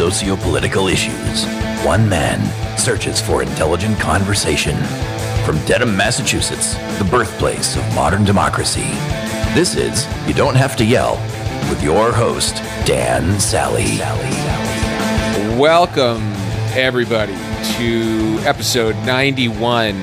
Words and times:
socio-political 0.00 0.88
issues. 0.88 1.44
One 1.84 2.08
man 2.08 2.40
searches 2.78 3.20
for 3.20 3.42
intelligent 3.42 4.00
conversation. 4.00 4.74
From 5.44 5.62
Dedham, 5.66 5.94
Massachusetts, 5.94 6.72
the 6.98 7.04
birthplace 7.10 7.76
of 7.76 7.94
modern 7.94 8.24
democracy, 8.24 8.88
this 9.52 9.76
is 9.76 10.06
You 10.26 10.32
Don't 10.32 10.54
Have 10.54 10.74
to 10.76 10.86
Yell 10.86 11.16
with 11.68 11.82
your 11.82 12.12
host, 12.12 12.54
Dan 12.86 13.38
Sally. 13.38 13.98
Welcome, 15.60 16.22
everybody, 16.72 17.36
to 17.74 18.38
episode 18.48 18.96
91 19.04 20.02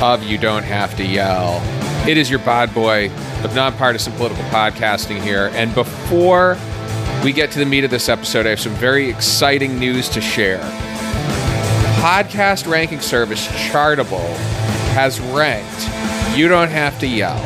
of 0.00 0.22
You 0.22 0.38
Don't 0.38 0.62
Have 0.62 0.96
to 0.98 1.04
Yell. 1.04 1.60
It 2.08 2.16
is 2.16 2.30
your 2.30 2.38
bod 2.38 2.72
boy 2.72 3.10
of 3.42 3.56
nonpartisan 3.56 4.12
political 4.12 4.44
podcasting 4.44 5.20
here. 5.20 5.50
And 5.54 5.74
before 5.74 6.56
we 7.24 7.32
get 7.32 7.50
to 7.52 7.58
the 7.58 7.66
meat 7.66 7.84
of 7.84 7.90
this 7.90 8.08
episode, 8.08 8.46
I 8.46 8.50
have 8.50 8.60
some 8.60 8.74
very 8.74 9.08
exciting 9.08 9.78
news 9.78 10.08
to 10.10 10.20
share. 10.20 10.60
Podcast 12.00 12.68
ranking 12.68 13.00
service 13.00 13.46
Chartable 13.48 14.34
has 14.94 15.20
ranked 15.20 15.88
You 16.36 16.48
Don't 16.48 16.70
Have 16.70 16.98
to 16.98 17.06
Yell 17.06 17.38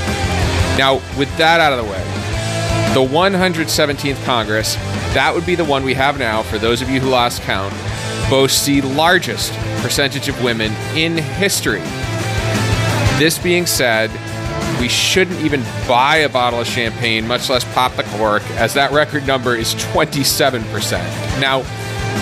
Now, 0.78 1.00
with 1.18 1.36
that 1.38 1.60
out 1.60 1.72
of 1.72 1.84
the 1.84 1.90
way, 1.90 2.09
the 2.94 3.00
117th 3.00 4.24
Congress, 4.24 4.74
that 5.14 5.32
would 5.32 5.46
be 5.46 5.54
the 5.54 5.64
one 5.64 5.84
we 5.84 5.94
have 5.94 6.18
now, 6.18 6.42
for 6.42 6.58
those 6.58 6.82
of 6.82 6.90
you 6.90 6.98
who 6.98 7.08
lost 7.08 7.40
count, 7.42 7.72
boasts 8.28 8.66
the 8.66 8.80
largest 8.82 9.52
percentage 9.80 10.28
of 10.28 10.42
women 10.42 10.72
in 10.96 11.16
history. 11.16 11.82
This 13.18 13.38
being 13.38 13.66
said, 13.66 14.10
we 14.80 14.88
shouldn't 14.88 15.40
even 15.40 15.62
buy 15.86 16.16
a 16.16 16.28
bottle 16.28 16.60
of 16.60 16.66
champagne, 16.66 17.28
much 17.28 17.48
less 17.48 17.64
pop 17.74 17.94
the 17.94 18.02
cork, 18.02 18.42
as 18.52 18.74
that 18.74 18.90
record 18.90 19.24
number 19.24 19.54
is 19.54 19.74
27%. 19.76 21.40
Now, 21.40 21.62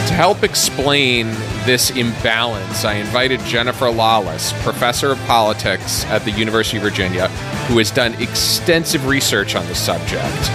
to 0.08 0.14
help 0.14 0.42
explain 0.42 1.26
this 1.64 1.90
imbalance, 1.90 2.84
I 2.84 2.94
invited 2.94 3.40
Jennifer 3.40 3.90
Lawless, 3.90 4.52
professor 4.62 5.12
of 5.12 5.18
politics 5.26 6.04
at 6.06 6.24
the 6.24 6.30
University 6.30 6.78
of 6.78 6.82
Virginia, 6.82 7.28
who 7.68 7.78
has 7.78 7.90
done 7.90 8.14
extensive 8.14 9.06
research 9.06 9.54
on 9.54 9.66
the 9.66 9.74
subject. 9.74 10.50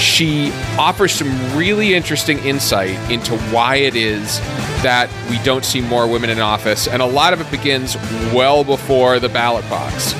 She 0.00 0.50
offers 0.78 1.12
some 1.12 1.30
really 1.56 1.94
interesting 1.94 2.38
insight 2.38 2.98
into 3.10 3.36
why 3.52 3.76
it 3.76 3.94
is 3.94 4.40
that 4.82 5.10
we 5.28 5.38
don't 5.44 5.64
see 5.64 5.80
more 5.80 6.08
women 6.08 6.30
in 6.30 6.40
office, 6.40 6.88
and 6.88 7.02
a 7.02 7.06
lot 7.06 7.32
of 7.32 7.40
it 7.40 7.50
begins 7.50 7.96
well 8.32 8.64
before 8.64 9.18
the 9.18 9.28
ballot 9.28 9.68
box. 9.68 10.14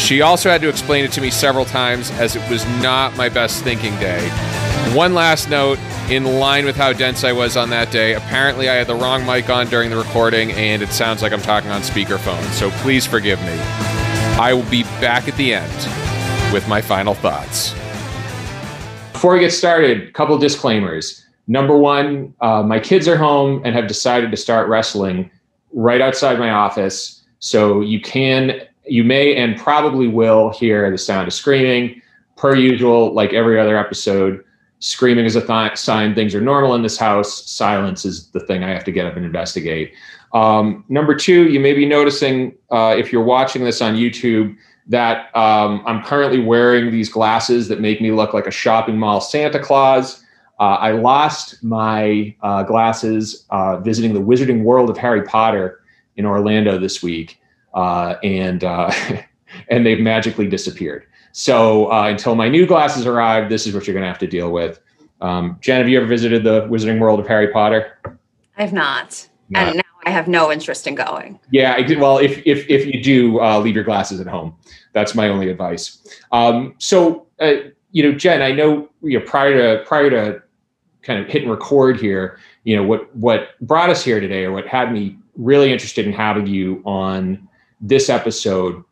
She 0.00 0.22
also 0.22 0.48
had 0.48 0.60
to 0.62 0.68
explain 0.68 1.04
it 1.04 1.12
to 1.12 1.20
me 1.20 1.30
several 1.30 1.64
times 1.64 2.10
as 2.12 2.36
it 2.36 2.50
was 2.50 2.64
not 2.80 3.16
my 3.16 3.28
best 3.28 3.62
thinking 3.64 3.94
day. 3.96 4.28
One 4.94 5.12
last 5.12 5.50
note 5.50 5.78
in 6.10 6.24
line 6.24 6.64
with 6.64 6.74
how 6.74 6.94
dense 6.94 7.22
I 7.22 7.32
was 7.32 7.56
on 7.56 7.68
that 7.70 7.92
day, 7.92 8.14
apparently 8.14 8.70
I 8.70 8.74
had 8.76 8.86
the 8.86 8.94
wrong 8.94 9.26
mic 9.26 9.50
on 9.50 9.66
during 9.68 9.90
the 9.90 9.96
recording 9.96 10.52
and 10.52 10.82
it 10.82 10.88
sounds 10.88 11.20
like 11.20 11.32
I'm 11.32 11.42
talking 11.42 11.70
on 11.70 11.82
speakerphone, 11.82 12.42
so 12.52 12.70
please 12.82 13.06
forgive 13.06 13.38
me. 13.42 13.58
I 14.40 14.54
will 14.54 14.68
be 14.70 14.84
back 15.02 15.28
at 15.28 15.36
the 15.36 15.52
end 15.52 16.52
with 16.52 16.66
my 16.66 16.80
final 16.80 17.12
thoughts. 17.12 17.74
Before 19.12 19.34
we 19.34 19.40
get 19.40 19.52
started, 19.52 20.08
a 20.08 20.12
couple 20.12 20.38
disclaimers. 20.38 21.26
Number 21.46 21.76
one, 21.76 22.34
uh, 22.40 22.62
my 22.62 22.80
kids 22.80 23.06
are 23.06 23.16
home 23.16 23.60
and 23.64 23.74
have 23.74 23.86
decided 23.86 24.30
to 24.30 24.36
start 24.36 24.68
wrestling 24.68 25.30
right 25.72 26.00
outside 26.00 26.38
my 26.38 26.50
office. 26.50 27.22
So 27.40 27.82
you 27.82 28.00
can, 28.00 28.62
you 28.86 29.04
may 29.04 29.36
and 29.36 29.58
probably 29.58 30.08
will 30.08 30.50
hear 30.50 30.90
the 30.90 30.96
sound 30.96 31.28
of 31.28 31.34
screaming. 31.34 32.00
Per 32.36 32.54
usual, 32.54 33.12
like 33.12 33.32
every 33.34 33.60
other 33.60 33.76
episode, 33.76 34.44
screaming 34.80 35.24
is 35.24 35.36
a 35.36 35.46
th- 35.46 35.76
sign 35.76 36.14
things 36.14 36.34
are 36.34 36.40
normal 36.40 36.74
in 36.74 36.82
this 36.82 36.96
house. 36.96 37.50
Silence 37.50 38.04
is 38.04 38.28
the 38.30 38.40
thing 38.40 38.62
I 38.62 38.70
have 38.70 38.84
to 38.84 38.92
get 38.92 39.06
up 39.06 39.16
and 39.16 39.24
investigate. 39.24 39.94
Um, 40.32 40.84
number 40.88 41.14
two, 41.14 41.48
you 41.48 41.60
may 41.60 41.72
be 41.72 41.86
noticing 41.86 42.56
uh, 42.70 42.94
if 42.96 43.12
you're 43.12 43.24
watching 43.24 43.64
this 43.64 43.80
on 43.80 43.94
YouTube 43.94 44.56
that 44.86 45.34
um, 45.36 45.82
I'm 45.86 46.02
currently 46.02 46.40
wearing 46.40 46.90
these 46.90 47.08
glasses 47.08 47.68
that 47.68 47.80
make 47.80 48.00
me 48.00 48.10
look 48.10 48.32
like 48.34 48.46
a 48.46 48.50
shopping 48.50 48.98
mall 48.98 49.20
Santa 49.20 49.58
Claus. 49.58 50.24
Uh, 50.58 50.76
I 50.80 50.92
lost 50.92 51.62
my 51.62 52.34
uh, 52.42 52.62
glasses 52.64 53.46
uh, 53.50 53.78
visiting 53.78 54.12
the 54.12 54.20
Wizarding 54.20 54.64
World 54.64 54.90
of 54.90 54.96
Harry 54.96 55.22
Potter 55.22 55.80
in 56.16 56.26
Orlando 56.26 56.78
this 56.78 57.02
week, 57.02 57.40
uh, 57.74 58.16
and 58.24 58.64
uh, 58.64 58.92
and 59.68 59.86
they've 59.86 60.00
magically 60.00 60.48
disappeared. 60.48 61.06
So 61.32 61.90
uh, 61.90 62.08
until 62.08 62.34
my 62.34 62.48
new 62.48 62.66
glasses 62.66 63.06
arrive, 63.06 63.48
this 63.48 63.66
is 63.66 63.74
what 63.74 63.86
you're 63.86 63.94
going 63.94 64.04
to 64.04 64.08
have 64.08 64.18
to 64.18 64.26
deal 64.26 64.50
with. 64.50 64.80
Um, 65.20 65.58
Jen, 65.60 65.78
have 65.78 65.88
you 65.88 65.98
ever 65.98 66.06
visited 66.06 66.44
the 66.44 66.62
Wizarding 66.62 67.00
World 67.00 67.20
of 67.20 67.26
Harry 67.26 67.48
Potter? 67.48 67.98
I 68.56 68.62
have 68.62 68.72
not, 68.72 69.28
and 69.54 69.76
now 69.76 69.82
I 70.04 70.10
have 70.10 70.28
no 70.28 70.50
interest 70.52 70.86
in 70.86 70.94
going. 70.94 71.38
Yeah. 71.50 71.80
Well, 71.98 72.18
if 72.18 72.44
if 72.46 72.68
if 72.68 72.86
you 72.86 73.02
do, 73.02 73.40
leave 73.60 73.74
your 73.74 73.84
glasses 73.84 74.20
at 74.20 74.26
home. 74.26 74.56
That's 74.92 75.14
my 75.14 75.28
only 75.28 75.48
advice. 75.48 76.06
Um, 76.32 76.74
so, 76.78 77.26
uh, 77.40 77.54
you 77.92 78.02
know, 78.02 78.16
Jen, 78.16 78.42
I 78.42 78.52
know 78.52 78.88
you 79.02 79.18
know 79.18 79.24
prior 79.24 79.78
to 79.78 79.84
prior 79.84 80.10
to 80.10 80.42
kind 81.02 81.20
of 81.20 81.26
hitting 81.26 81.48
record 81.48 81.98
here, 81.98 82.38
you 82.64 82.76
know, 82.76 82.82
what 82.82 83.14
what 83.16 83.58
brought 83.60 83.90
us 83.90 84.04
here 84.04 84.20
today, 84.20 84.44
or 84.44 84.52
what 84.52 84.66
had 84.66 84.92
me 84.92 85.16
really 85.36 85.72
interested 85.72 86.06
in 86.06 86.12
having 86.12 86.46
you 86.46 86.82
on 86.84 87.48
this 87.80 88.08
episode, 88.08 88.82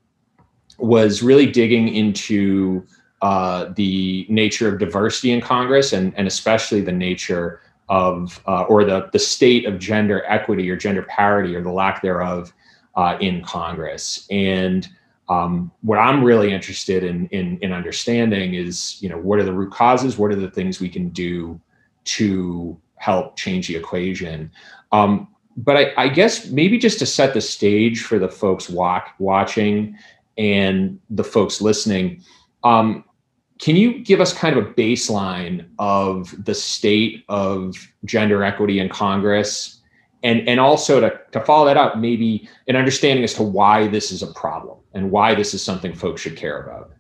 was 0.79 1.23
really 1.23 1.47
digging 1.47 1.89
into 1.95 2.87
uh, 3.23 3.73
the 3.77 4.27
nature 4.29 4.69
of 4.69 4.79
diversity 4.79 5.33
in 5.33 5.41
Congress, 5.41 5.93
and 5.93 6.13
and 6.17 6.27
especially 6.27 6.81
the 6.81 6.93
nature 6.93 7.61
of 7.89 8.41
uh, 8.47 8.63
or 8.63 8.85
the 8.85 9.09
the 9.13 9.19
state 9.19 9.65
of 9.65 9.79
gender 9.79 10.25
equity 10.27 10.69
or 10.71 10.77
gender 10.77 11.03
parity 11.03 11.55
or 11.55 11.63
the 11.63 11.71
lack 11.71 12.03
thereof 12.03 12.53
uh, 12.95 13.17
in 13.21 13.43
Congress, 13.43 14.27
and 14.31 14.89
um, 15.29 15.73
what 15.83 15.99
I'm 15.99 16.23
really 16.23 16.53
interested 16.53 17.03
in, 17.03 17.27
in, 17.29 17.59
in 17.61 17.73
understanding 17.73 18.55
is, 18.55 19.03
you 19.03 19.09
know, 19.09 19.19
what 19.19 19.39
are 19.39 19.45
the 19.45 19.53
root 19.53 19.73
causes? 19.73 20.17
What 20.17 20.31
are 20.31 20.37
the 20.37 20.51
things 20.51 20.81
we 20.81 20.89
can 20.89 21.09
do 21.09 21.61
to 22.05 22.79
help 22.97 23.37
change 23.37 23.67
the 23.67 23.77
equation? 23.77 24.53
Um, 24.93 25.29
but 25.57 25.77
I, 25.77 25.93
I, 25.97 26.09
guess 26.09 26.49
maybe 26.51 26.79
just 26.79 26.99
to 26.99 27.07
set 27.07 27.35
the 27.35 27.41
stage 27.41 28.03
for 28.03 28.19
the 28.19 28.29
folks 28.29 28.69
walk, 28.69 29.15
watching 29.19 29.97
and 30.37 31.01
the 31.11 31.25
folks 31.25 31.61
listening, 31.61 32.23
um, 32.65 33.05
can 33.59 33.77
you 33.77 34.01
give 34.01 34.21
us 34.21 34.33
kind 34.33 34.57
of 34.57 34.67
a 34.67 34.71
baseline 34.73 35.67
of 35.79 36.35
the 36.45 36.55
state 36.55 37.25
of 37.29 37.75
gender 38.05 38.45
equity 38.45 38.79
in 38.81 38.89
Congress? 38.89 39.81
And, 40.23 40.47
and 40.49 40.59
also 40.59 41.01
to, 41.01 41.21
to 41.33 41.41
follow 41.45 41.67
that 41.67 41.77
up, 41.77 41.99
maybe 41.99 42.49
an 42.69 42.77
understanding 42.77 43.23
as 43.23 43.35
to 43.35 43.43
why 43.43 43.87
this 43.87 44.11
is 44.11 44.23
a 44.23 44.27
problem 44.29 44.79
and 44.93 45.11
why 45.11 45.35
this 45.35 45.55
is 45.55 45.63
something 45.63 45.95
folks 45.95 46.23
should 46.23 46.37
care 46.37 46.63
about. 46.63 46.93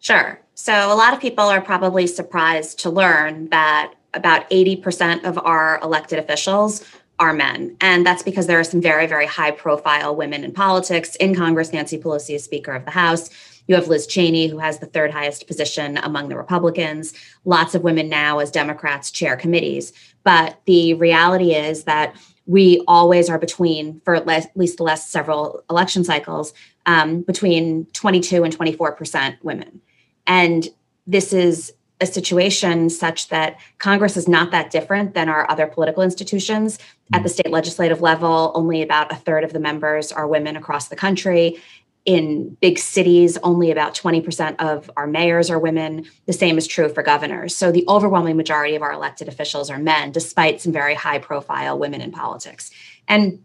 Sure. 0.00 0.40
So, 0.54 0.72
a 0.72 0.94
lot 0.94 1.14
of 1.14 1.20
people 1.20 1.44
are 1.44 1.60
probably 1.60 2.06
surprised 2.06 2.78
to 2.80 2.90
learn 2.90 3.48
that 3.48 3.94
about 4.12 4.48
80% 4.50 5.24
of 5.24 5.38
our 5.38 5.80
elected 5.82 6.18
officials 6.18 6.84
are 7.18 7.32
men. 7.32 7.76
And 7.80 8.04
that's 8.04 8.22
because 8.22 8.46
there 8.46 8.58
are 8.58 8.64
some 8.64 8.80
very, 8.80 9.06
very 9.06 9.26
high 9.26 9.52
profile 9.52 10.16
women 10.16 10.44
in 10.44 10.52
politics. 10.52 11.16
In 11.16 11.34
Congress, 11.34 11.72
Nancy 11.72 11.98
Pelosi 11.98 12.34
is 12.34 12.44
Speaker 12.44 12.72
of 12.72 12.84
the 12.84 12.90
House. 12.90 13.30
You 13.66 13.74
have 13.76 13.88
Liz 13.88 14.06
Cheney, 14.06 14.48
who 14.48 14.58
has 14.58 14.78
the 14.78 14.86
third 14.86 15.10
highest 15.10 15.46
position 15.46 15.96
among 15.98 16.28
the 16.28 16.36
Republicans. 16.36 17.14
Lots 17.44 17.74
of 17.74 17.82
women 17.82 18.08
now, 18.08 18.40
as 18.40 18.50
Democrats, 18.50 19.10
chair 19.10 19.36
committees. 19.36 19.92
But 20.22 20.60
the 20.66 20.94
reality 20.94 21.54
is 21.54 21.84
that 21.84 22.16
we 22.46 22.82
always 22.86 23.30
are 23.30 23.38
between, 23.38 24.00
for 24.04 24.14
at 24.14 24.26
least 24.56 24.76
the 24.76 24.82
last 24.82 25.10
several 25.10 25.64
election 25.70 26.04
cycles, 26.04 26.52
um, 26.84 27.22
between 27.22 27.86
22 27.92 28.44
and 28.44 28.56
24% 28.56 29.42
women. 29.42 29.80
And 30.26 30.68
this 31.06 31.32
is 31.32 31.72
a 32.00 32.06
situation 32.06 32.90
such 32.90 33.28
that 33.28 33.58
Congress 33.78 34.16
is 34.16 34.26
not 34.26 34.50
that 34.50 34.70
different 34.70 35.14
than 35.14 35.28
our 35.28 35.48
other 35.50 35.66
political 35.66 36.02
institutions. 36.02 36.78
At 37.12 37.22
the 37.22 37.28
state 37.28 37.50
legislative 37.50 38.00
level, 38.00 38.52
only 38.54 38.82
about 38.82 39.12
a 39.12 39.16
third 39.16 39.44
of 39.44 39.52
the 39.52 39.60
members 39.60 40.10
are 40.10 40.26
women 40.26 40.56
across 40.56 40.88
the 40.88 40.96
country. 40.96 41.60
In 42.04 42.56
big 42.60 42.78
cities, 42.78 43.38
only 43.42 43.70
about 43.70 43.94
20% 43.94 44.56
of 44.58 44.90
our 44.96 45.06
mayors 45.06 45.50
are 45.50 45.58
women. 45.58 46.04
The 46.26 46.32
same 46.32 46.58
is 46.58 46.66
true 46.66 46.88
for 46.88 47.02
governors. 47.02 47.56
So 47.56 47.72
the 47.72 47.84
overwhelming 47.88 48.36
majority 48.36 48.74
of 48.74 48.82
our 48.82 48.92
elected 48.92 49.28
officials 49.28 49.70
are 49.70 49.78
men, 49.78 50.12
despite 50.12 50.60
some 50.60 50.72
very 50.72 50.94
high 50.94 51.18
profile 51.18 51.78
women 51.78 52.00
in 52.00 52.10
politics. 52.10 52.70
And 53.08 53.42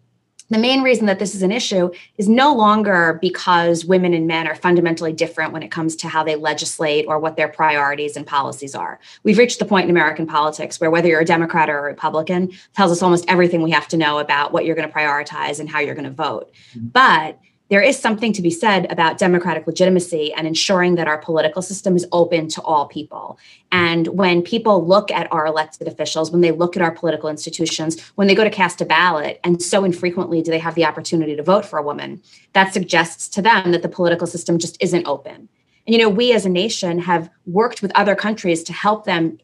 the 0.49 0.57
main 0.57 0.81
reason 0.81 1.05
that 1.05 1.19
this 1.19 1.35
is 1.35 1.41
an 1.41 1.51
issue 1.51 1.91
is 2.17 2.27
no 2.27 2.53
longer 2.53 3.19
because 3.21 3.85
women 3.85 4.13
and 4.13 4.27
men 4.27 4.47
are 4.47 4.55
fundamentally 4.55 5.13
different 5.13 5.53
when 5.53 5.63
it 5.63 5.69
comes 5.69 5.95
to 5.97 6.07
how 6.07 6.23
they 6.23 6.35
legislate 6.35 7.05
or 7.07 7.19
what 7.19 7.35
their 7.35 7.47
priorities 7.47 8.17
and 8.17 8.25
policies 8.25 8.75
are. 8.75 8.99
We've 9.23 9.37
reached 9.37 9.59
the 9.59 9.65
point 9.65 9.85
in 9.85 9.89
American 9.89 10.25
politics 10.25 10.79
where 10.79 10.91
whether 10.91 11.07
you're 11.07 11.21
a 11.21 11.25
Democrat 11.25 11.69
or 11.69 11.79
a 11.79 11.83
Republican 11.83 12.51
tells 12.75 12.91
us 12.91 13.01
almost 13.01 13.25
everything 13.27 13.61
we 13.61 13.71
have 13.71 13.87
to 13.89 13.97
know 13.97 14.19
about 14.19 14.51
what 14.51 14.65
you're 14.65 14.75
going 14.75 14.87
to 14.87 14.93
prioritize 14.93 15.59
and 15.59 15.69
how 15.69 15.79
you're 15.79 15.95
going 15.95 16.05
to 16.05 16.11
vote. 16.11 16.51
Mm-hmm. 16.73 16.87
But 16.87 17.39
there 17.69 17.81
is 17.81 17.97
something 17.97 18.33
to 18.33 18.41
be 18.41 18.49
said 18.49 18.91
about 18.91 19.17
democratic 19.17 19.67
legitimacy 19.67 20.33
and 20.33 20.47
ensuring 20.47 20.95
that 20.95 21.07
our 21.07 21.19
political 21.19 21.61
system 21.61 21.95
is 21.95 22.05
open 22.11 22.47
to 22.49 22.61
all 22.61 22.87
people. 22.87 23.37
And 23.71 24.07
when 24.07 24.41
people 24.41 24.85
look 24.85 25.11
at 25.11 25.31
our 25.31 25.45
elected 25.45 25.87
officials, 25.87 26.31
when 26.31 26.41
they 26.41 26.51
look 26.51 26.75
at 26.75 26.81
our 26.81 26.91
political 26.91 27.29
institutions, 27.29 28.01
when 28.15 28.27
they 28.27 28.35
go 28.35 28.43
to 28.43 28.49
cast 28.49 28.81
a 28.81 28.85
ballot, 28.85 29.39
and 29.43 29.61
so 29.61 29.83
infrequently 29.83 30.41
do 30.41 30.49
they 30.49 30.59
have 30.59 30.75
the 30.75 30.85
opportunity 30.85 31.35
to 31.35 31.43
vote 31.43 31.65
for 31.65 31.77
a 31.77 31.83
woman, 31.83 32.21
that 32.53 32.73
suggests 32.73 33.27
to 33.29 33.41
them 33.41 33.71
that 33.71 33.83
the 33.83 33.89
political 33.89 34.27
system 34.27 34.57
just 34.57 34.75
isn't 34.81 35.05
open. 35.05 35.47
And, 35.85 35.95
you 35.95 35.97
know, 35.97 36.09
we 36.09 36.33
as 36.33 36.45
a 36.45 36.49
nation 36.49 36.99
have 36.99 37.29
worked 37.45 37.81
with 37.81 37.91
other 37.95 38.15
countries 38.15 38.63
to 38.63 38.73
help 38.73 39.05
them 39.05 39.39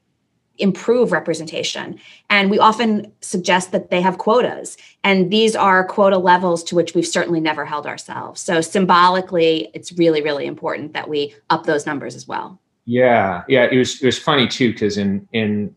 improve 0.57 1.11
representation. 1.11 1.99
And 2.29 2.49
we 2.49 2.59
often 2.59 3.11
suggest 3.21 3.71
that 3.71 3.89
they 3.89 4.01
have 4.01 4.17
quotas. 4.17 4.77
And 5.03 5.31
these 5.31 5.55
are 5.55 5.85
quota 5.85 6.17
levels 6.17 6.63
to 6.65 6.75
which 6.75 6.95
we've 6.95 7.07
certainly 7.07 7.39
never 7.39 7.65
held 7.65 7.85
ourselves. 7.85 8.41
So 8.41 8.61
symbolically, 8.61 9.69
it's 9.73 9.91
really, 9.93 10.21
really 10.21 10.45
important 10.45 10.93
that 10.93 11.09
we 11.09 11.35
up 11.49 11.65
those 11.65 11.85
numbers 11.85 12.15
as 12.15 12.27
well. 12.27 12.59
Yeah. 12.85 13.43
Yeah. 13.47 13.67
It 13.71 13.77
was 13.77 14.01
it 14.01 14.05
was 14.05 14.19
funny 14.19 14.47
too, 14.47 14.71
because 14.71 14.97
in 14.97 15.27
in 15.33 15.75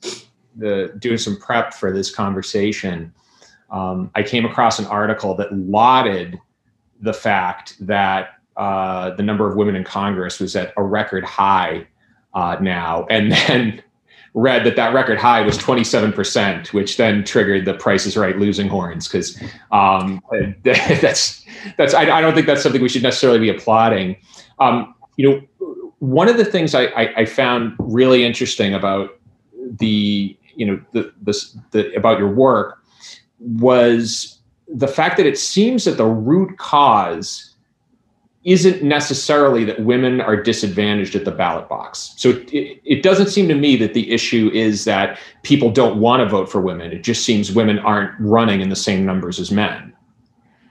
the 0.57 0.95
doing 0.99 1.19
some 1.19 1.37
prep 1.39 1.75
for 1.75 1.93
this 1.93 2.15
conversation, 2.15 3.13
um, 3.71 4.11
I 4.15 4.23
came 4.23 4.45
across 4.45 4.79
an 4.79 4.87
article 4.87 5.35
that 5.37 5.53
lauded 5.53 6.39
the 7.01 7.13
fact 7.13 7.75
that 7.87 8.31
uh, 8.57 9.11
the 9.11 9.23
number 9.23 9.49
of 9.49 9.57
women 9.57 9.77
in 9.77 9.85
Congress 9.85 10.41
was 10.41 10.57
at 10.57 10.73
a 10.77 10.83
record 10.83 11.25
high 11.25 11.87
uh, 12.35 12.57
now. 12.61 13.07
And 13.09 13.33
then 13.33 13.83
read 14.35 14.65
that 14.65 14.77
that 14.77 14.95
record 14.95 15.19
high 15.19 15.41
was 15.41 15.59
27%, 15.59 16.73
which 16.73 16.97
then 16.97 17.25
triggered 17.25 17.65
the 17.65 17.75
Price 17.75 18.07
is 18.07 18.17
Right 18.17 18.39
losing 18.39 18.69
horns 18.69 19.09
because 19.09 19.41
um, 19.73 20.23
that's 20.63 21.45
that's 21.77 21.95
I, 21.95 22.03
I, 22.03 22.21
don't 22.21 22.35
think 22.35 22.47
that's 22.47 22.63
something 22.63 22.81
we 22.81 22.89
should 22.89 23.03
necessarily 23.03 23.39
be 23.39 23.49
applauding. 23.49 24.17
Um, 24.59 24.95
you 25.17 25.29
know, 25.29 25.89
one 25.99 26.29
of 26.29 26.37
the 26.37 26.45
things 26.45 26.75
I, 26.75 26.85
I, 26.85 27.15
I, 27.17 27.25
found 27.25 27.75
really 27.79 28.25
interesting 28.25 28.75
about 28.75 29.19
the 29.79 30.37
you 30.55 30.67
know 30.67 30.81
the, 30.93 31.13
the, 31.23 31.61
the 31.73 31.95
about 31.95 32.19
your 32.19 32.31
work 32.31 32.83
was 33.41 34.39
the 34.69 34.89
fact 34.89 35.17
that 35.17 35.27
it 35.27 35.39
seems 35.39 35.85
that 35.85 35.97
the 35.97 36.07
root 36.07 36.59
cause 36.59 37.48
isn't 38.49 38.83
necessarily 38.83 39.63
that 39.63 39.79
women 39.81 40.23
are 40.23 40.35
disadvantaged 40.35 41.15
at 41.15 41.27
the 41.27 41.31
ballot 41.31 41.69
box. 41.69 42.15
So 42.17 42.31
it, 42.31 42.81
it 42.83 43.03
doesn't 43.03 43.29
seem 43.29 43.47
to 43.49 43.55
me 43.55 43.77
that 43.77 43.93
the 43.93 44.11
issue 44.11 44.51
is 44.55 44.87
that 44.87 45.19
people 45.43 45.71
don't 45.71 46.01
want 46.01 46.23
to 46.23 46.29
vote 46.29 46.51
for 46.51 46.59
women. 46.59 46.91
It 46.91 47.05
just 47.05 47.27
seems 47.27 47.53
women 47.53 47.79
aren't 47.79 48.19
running 48.19 48.63
in 48.63 48.71
the 48.71 48.77
same 48.77 49.05
numbers 49.05 49.39
as 49.39 49.51
men. 49.51 49.93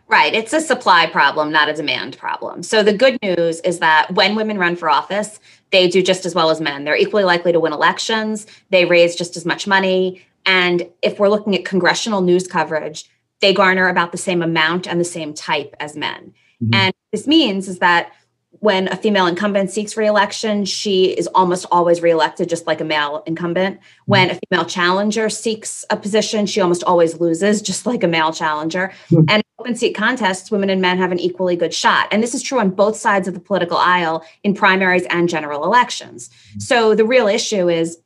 Right. 0.07 0.33
It's 0.33 0.53
a 0.53 0.61
supply 0.61 1.05
problem, 1.05 1.51
not 1.51 1.69
a 1.69 1.73
demand 1.73 2.17
problem. 2.17 2.63
So 2.63 2.81
the 2.81 2.93
good 2.93 3.19
news 3.21 3.59
is 3.59 3.77
that 3.77 4.11
when 4.15 4.35
women 4.35 4.57
run 4.57 4.75
for 4.75 4.89
office, 4.89 5.39
they 5.71 5.87
do 5.87 6.01
just 6.01 6.25
as 6.25 6.33
well 6.33 6.49
as 6.49 6.59
men. 6.59 6.83
They're 6.83 6.97
equally 6.97 7.25
likely 7.25 7.51
to 7.51 7.59
win 7.59 7.73
elections, 7.73 8.47
they 8.71 8.85
raise 8.85 9.15
just 9.15 9.37
as 9.37 9.45
much 9.45 9.67
money. 9.67 10.25
And 10.47 10.89
if 11.03 11.19
we're 11.19 11.29
looking 11.29 11.53
at 11.55 11.65
congressional 11.65 12.21
news 12.21 12.47
coverage, 12.47 13.07
they 13.41 13.53
garner 13.53 13.87
about 13.87 14.11
the 14.13 14.17
same 14.17 14.41
amount 14.41 14.87
and 14.87 14.99
the 14.99 15.05
same 15.05 15.33
type 15.33 15.75
as 15.79 15.95
men. 15.95 16.33
Mm-hmm. 16.63 16.73
And 16.73 16.93
this 17.11 17.27
means 17.27 17.67
is 17.67 17.79
that 17.79 18.11
when 18.59 18.87
a 18.87 18.95
female 18.95 19.27
incumbent 19.27 19.69
seeks 19.69 19.95
reelection, 19.95 20.65
she 20.65 21.05
is 21.11 21.27
almost 21.27 21.65
always 21.71 22.01
reelected, 22.01 22.49
just 22.49 22.65
like 22.65 22.81
a 22.81 22.83
male 22.83 23.23
incumbent. 23.25 23.77
Mm-hmm. 23.77 24.11
When 24.11 24.31
a 24.31 24.39
female 24.47 24.65
challenger 24.65 25.29
seeks 25.29 25.85
a 25.89 25.97
position, 25.97 26.45
she 26.45 26.61
almost 26.61 26.83
always 26.83 27.19
loses, 27.19 27.61
just 27.61 27.85
like 27.85 28.03
a 28.03 28.07
male 28.07 28.33
challenger. 28.33 28.91
Mm-hmm. 29.11 29.25
And 29.29 29.43
open 29.59 29.75
seat 29.75 29.93
contests, 29.93 30.49
women 30.49 30.69
and 30.69 30.81
men 30.81 30.97
have 30.97 31.11
an 31.11 31.19
equally 31.19 31.55
good 31.55 31.73
shot. 31.73 32.07
And 32.11 32.23
this 32.23 32.33
is 32.33 32.41
true 32.41 32.59
on 32.59 32.71
both 32.71 32.95
sides 32.95 33.27
of 33.27 33.33
the 33.33 33.39
political 33.39 33.77
aisle 33.77 34.25
in 34.43 34.53
primaries 34.53 35.05
and 35.09 35.29
general 35.29 35.63
elections. 35.63 36.29
Mm-hmm. 36.29 36.59
So 36.59 36.95
the 36.95 37.05
real 37.05 37.27
issue 37.27 37.69
is 37.69 37.99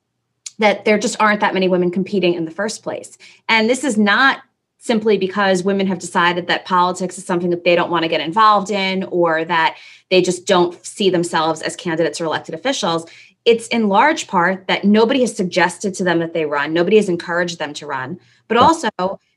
that 0.59 0.85
there 0.85 0.99
just 0.99 1.19
aren't 1.19 1.39
that 1.39 1.53
many 1.53 1.67
women 1.67 1.91
competing 1.91 2.33
in 2.33 2.45
the 2.45 2.51
first 2.51 2.83
place. 2.83 3.17
And 3.47 3.69
this 3.69 3.83
is 3.83 3.97
not 3.97 4.43
simply 4.81 5.15
because 5.15 5.63
women 5.63 5.85
have 5.85 5.99
decided 5.99 6.47
that 6.47 6.65
politics 6.65 7.15
is 7.17 7.23
something 7.23 7.51
that 7.51 7.63
they 7.63 7.75
don't 7.75 7.91
want 7.91 8.01
to 8.01 8.09
get 8.09 8.19
involved 8.19 8.71
in 8.71 9.03
or 9.05 9.45
that 9.45 9.77
they 10.09 10.23
just 10.23 10.47
don't 10.47 10.83
see 10.83 11.09
themselves 11.09 11.61
as 11.61 11.75
candidates 11.75 12.19
or 12.19 12.25
elected 12.25 12.55
officials. 12.55 13.05
It's 13.45 13.67
in 13.67 13.89
large 13.89 14.27
part 14.27 14.65
that 14.67 14.83
nobody 14.83 15.21
has 15.21 15.35
suggested 15.35 15.93
to 15.95 16.03
them 16.03 16.17
that 16.17 16.33
they 16.33 16.45
run, 16.45 16.73
nobody 16.73 16.97
has 16.97 17.09
encouraged 17.09 17.59
them 17.59 17.73
to 17.75 17.85
run, 17.85 18.19
but 18.47 18.57
also 18.57 18.89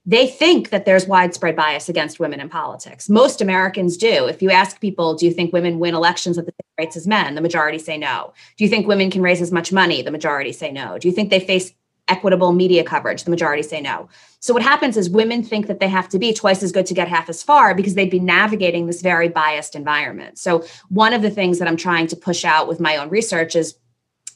they 0.06 0.26
think 0.26 0.70
that 0.70 0.86
there's 0.86 1.06
widespread 1.06 1.56
bias 1.56 1.90
against 1.90 2.18
women 2.18 2.40
in 2.40 2.48
politics. 2.48 3.10
Most 3.10 3.42
Americans 3.42 3.98
do. 3.98 4.26
If 4.26 4.40
you 4.40 4.50
ask 4.50 4.80
people, 4.80 5.14
do 5.14 5.26
you 5.26 5.32
think 5.32 5.52
women 5.52 5.78
win 5.78 5.94
elections 5.94 6.38
at 6.38 6.46
the 6.46 6.52
same 6.52 6.84
rates 6.84 6.96
as 6.96 7.06
men? 7.06 7.34
The 7.34 7.40
majority 7.42 7.78
say 7.78 7.98
no. 7.98 8.32
Do 8.56 8.64
you 8.64 8.70
think 8.70 8.86
women 8.86 9.10
can 9.10 9.22
raise 9.22 9.42
as 9.42 9.52
much 9.52 9.72
money? 9.72 10.00
The 10.00 10.10
majority 10.10 10.52
say 10.52 10.72
no. 10.72 10.98
Do 10.98 11.08
you 11.08 11.14
think 11.14 11.28
they 11.28 11.40
face 11.40 11.72
equitable 12.08 12.52
media 12.52 12.84
coverage? 12.84 13.24
The 13.24 13.30
majority 13.30 13.62
say 13.62 13.80
no. 13.80 14.08
So 14.40 14.52
what 14.52 14.62
happens 14.62 14.96
is 14.96 15.08
women 15.08 15.42
think 15.42 15.66
that 15.68 15.80
they 15.80 15.88
have 15.88 16.08
to 16.10 16.18
be 16.18 16.34
twice 16.34 16.62
as 16.62 16.72
good 16.72 16.86
to 16.86 16.94
get 16.94 17.08
half 17.08 17.28
as 17.28 17.42
far 17.42 17.74
because 17.74 17.94
they'd 17.94 18.10
be 18.10 18.20
navigating 18.20 18.86
this 18.86 19.00
very 19.00 19.28
biased 19.28 19.74
environment. 19.74 20.38
So 20.38 20.64
one 20.88 21.12
of 21.12 21.22
the 21.22 21.30
things 21.30 21.58
that 21.58 21.68
I'm 21.68 21.76
trying 21.76 22.06
to 22.08 22.16
push 22.16 22.44
out 22.44 22.68
with 22.68 22.80
my 22.80 22.96
own 22.96 23.08
research 23.08 23.56
is 23.56 23.74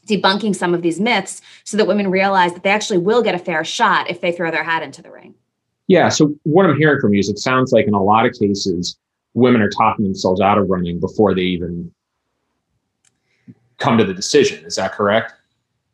debunking 0.09 0.57
some 0.57 0.73
of 0.73 0.83
these 0.83 0.99
myths 0.99 1.43
so 1.65 1.77
that 1.77 1.87
women 1.87 2.11
realize 2.11 2.55
that 2.55 2.63
they 2.63 2.71
actually 2.71 2.99
will 2.99 3.23
get 3.23 3.35
a 3.35 3.39
fair 3.39 3.63
shot 3.65 4.09
if 4.09 4.21
they 4.21 4.33
throw 4.33 4.51
their 4.51 4.65
hat 4.65 4.83
into 4.83 5.03
the 5.03 5.11
ring. 5.11 5.35
Yeah. 5.87 6.09
So 6.09 6.35
what 6.45 6.67
I'm 6.67 6.77
hearing 6.79 7.01
from 7.01 7.13
you 7.13 7.21
is 7.21 7.29
it 7.29 7.39
sounds 7.39 7.73
like 7.73 7.87
in 7.87 7.95
a 7.95 8.03
lot 8.03 8.27
of 8.27 8.33
cases, 8.33 8.99
women 9.35 9.61
are 9.61 9.71
talking 9.71 10.05
themselves 10.05 10.41
out 10.41 10.59
of 10.59 10.69
running 10.69 11.01
before 11.01 11.35
they 11.35 11.43
even 11.43 11.93
come 13.79 13.97
to 13.99 14.05
the 14.05 14.15
decision. 14.15 14.65
Is 14.65 14.77
that 14.77 14.93
correct? 14.93 15.35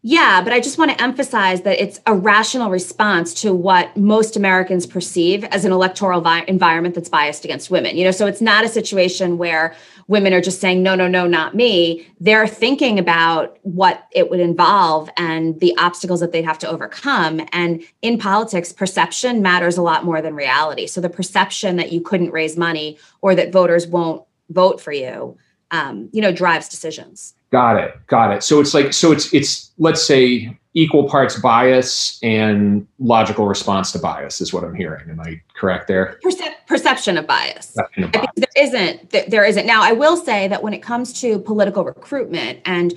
Yeah, 0.06 0.42
but 0.44 0.52
I 0.52 0.60
just 0.60 0.76
want 0.76 0.90
to 0.90 1.02
emphasize 1.02 1.62
that 1.62 1.82
it's 1.82 1.98
a 2.06 2.14
rational 2.14 2.68
response 2.68 3.32
to 3.40 3.54
what 3.54 3.96
most 3.96 4.36
Americans 4.36 4.84
perceive 4.84 5.44
as 5.44 5.64
an 5.64 5.72
electoral 5.72 6.20
vi- 6.20 6.44
environment 6.46 6.94
that's 6.94 7.08
biased 7.08 7.46
against 7.46 7.70
women. 7.70 7.96
You 7.96 8.04
know, 8.04 8.10
so 8.10 8.26
it's 8.26 8.42
not 8.42 8.66
a 8.66 8.68
situation 8.68 9.38
where 9.38 9.74
women 10.06 10.34
are 10.34 10.42
just 10.42 10.60
saying 10.60 10.82
no 10.82 10.94
no 10.94 11.08
no 11.08 11.26
not 11.26 11.54
me. 11.54 12.06
They're 12.20 12.46
thinking 12.46 12.98
about 12.98 13.58
what 13.62 14.06
it 14.12 14.28
would 14.28 14.40
involve 14.40 15.08
and 15.16 15.58
the 15.60 15.74
obstacles 15.78 16.20
that 16.20 16.32
they'd 16.32 16.44
have 16.44 16.58
to 16.58 16.68
overcome 16.68 17.40
and 17.52 17.82
in 18.02 18.18
politics 18.18 18.74
perception 18.74 19.40
matters 19.40 19.78
a 19.78 19.82
lot 19.82 20.04
more 20.04 20.20
than 20.20 20.34
reality. 20.34 20.86
So 20.86 21.00
the 21.00 21.08
perception 21.08 21.76
that 21.76 21.92
you 21.92 22.02
couldn't 22.02 22.30
raise 22.30 22.58
money 22.58 22.98
or 23.22 23.34
that 23.36 23.52
voters 23.52 23.86
won't 23.86 24.22
vote 24.50 24.82
for 24.82 24.92
you 24.92 25.38
um, 25.70 26.08
you 26.12 26.20
know 26.20 26.30
drives 26.30 26.68
decisions. 26.68 27.34
Got 27.54 27.76
it. 27.76 28.04
Got 28.08 28.32
it. 28.32 28.42
So 28.42 28.58
it's 28.58 28.74
like 28.74 28.92
so 28.92 29.12
it's 29.12 29.32
it's 29.32 29.70
let's 29.78 30.04
say 30.04 30.58
equal 30.72 31.08
parts 31.08 31.38
bias 31.38 32.18
and 32.20 32.84
logical 32.98 33.46
response 33.46 33.92
to 33.92 33.98
bias 34.00 34.40
is 34.40 34.52
what 34.52 34.64
I'm 34.64 34.74
hearing. 34.74 35.08
Am 35.08 35.20
I 35.20 35.40
correct 35.56 35.86
there? 35.86 36.18
Percep- 36.24 36.66
perception 36.66 37.16
of 37.16 37.28
bias. 37.28 37.68
Perception 37.68 38.02
of 38.02 38.10
bias. 38.10 38.26
There 38.34 38.48
isn't. 38.56 39.30
There 39.30 39.44
isn't. 39.44 39.66
Now 39.66 39.84
I 39.84 39.92
will 39.92 40.16
say 40.16 40.48
that 40.48 40.64
when 40.64 40.74
it 40.74 40.82
comes 40.82 41.12
to 41.20 41.38
political 41.38 41.84
recruitment 41.84 42.58
and 42.64 42.92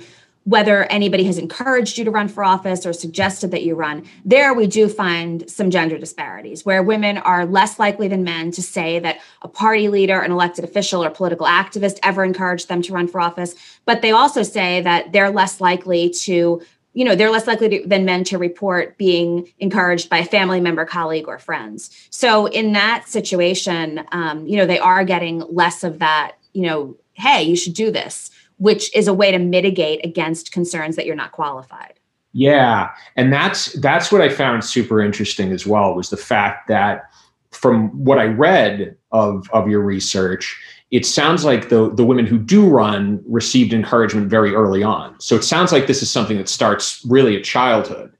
whether 0.48 0.84
anybody 0.84 1.24
has 1.24 1.36
encouraged 1.36 1.98
you 1.98 2.06
to 2.06 2.10
run 2.10 2.26
for 2.26 2.42
office 2.42 2.86
or 2.86 2.92
suggested 2.94 3.50
that 3.50 3.64
you 3.64 3.74
run, 3.74 4.02
there 4.24 4.54
we 4.54 4.66
do 4.66 4.88
find 4.88 5.48
some 5.50 5.70
gender 5.70 5.98
disparities 5.98 6.64
where 6.64 6.82
women 6.82 7.18
are 7.18 7.44
less 7.44 7.78
likely 7.78 8.08
than 8.08 8.24
men 8.24 8.50
to 8.50 8.62
say 8.62 8.98
that 8.98 9.20
a 9.42 9.48
party 9.48 9.90
leader, 9.90 10.18
an 10.18 10.32
elected 10.32 10.64
official, 10.64 11.04
or 11.04 11.10
political 11.10 11.46
activist 11.46 11.98
ever 12.02 12.24
encouraged 12.24 12.68
them 12.68 12.80
to 12.80 12.94
run 12.94 13.06
for 13.06 13.20
office. 13.20 13.54
But 13.84 14.00
they 14.00 14.10
also 14.10 14.42
say 14.42 14.80
that 14.80 15.12
they're 15.12 15.30
less 15.30 15.60
likely 15.60 16.08
to 16.20 16.62
you 16.94 17.04
know 17.04 17.14
they're 17.14 17.30
less 17.30 17.46
likely 17.46 17.68
to, 17.68 17.86
than 17.86 18.06
men 18.06 18.24
to 18.24 18.38
report 18.38 18.96
being 18.96 19.52
encouraged 19.58 20.08
by 20.08 20.18
a 20.18 20.24
family 20.24 20.60
member 20.60 20.86
colleague 20.86 21.28
or 21.28 21.38
friends 21.38 22.08
so 22.08 22.46
in 22.46 22.72
that 22.72 23.06
situation 23.06 24.04
um, 24.10 24.46
you 24.46 24.56
know 24.56 24.66
they 24.66 24.78
are 24.78 25.04
getting 25.04 25.40
less 25.50 25.84
of 25.84 25.98
that 25.98 26.32
you 26.54 26.62
know 26.62 26.96
hey 27.12 27.42
you 27.42 27.54
should 27.54 27.74
do 27.74 27.90
this 27.90 28.30
which 28.58 28.94
is 28.94 29.08
a 29.08 29.14
way 29.14 29.30
to 29.30 29.38
mitigate 29.38 30.04
against 30.04 30.52
concerns 30.52 30.96
that 30.96 31.06
you're 31.06 31.16
not 31.16 31.32
qualified. 31.32 31.94
Yeah, 32.32 32.90
and 33.16 33.32
that's 33.32 33.72
that's 33.74 34.12
what 34.12 34.20
I 34.20 34.28
found 34.28 34.64
super 34.64 35.00
interesting 35.00 35.50
as 35.50 35.66
well 35.66 35.94
was 35.94 36.10
the 36.10 36.16
fact 36.16 36.68
that 36.68 37.02
from 37.50 37.88
what 38.04 38.18
I 38.18 38.26
read 38.26 38.96
of 39.12 39.48
of 39.52 39.68
your 39.68 39.80
research, 39.80 40.60
it 40.90 41.06
sounds 41.06 41.44
like 41.44 41.70
the 41.70 41.90
the 41.94 42.04
women 42.04 42.26
who 42.26 42.38
do 42.38 42.68
run 42.68 43.22
received 43.26 43.72
encouragement 43.72 44.28
very 44.28 44.54
early 44.54 44.82
on. 44.82 45.18
So 45.18 45.36
it 45.36 45.42
sounds 45.42 45.72
like 45.72 45.86
this 45.86 46.02
is 46.02 46.10
something 46.10 46.36
that 46.36 46.48
starts 46.48 47.04
really 47.08 47.36
at 47.36 47.44
childhood. 47.44 48.12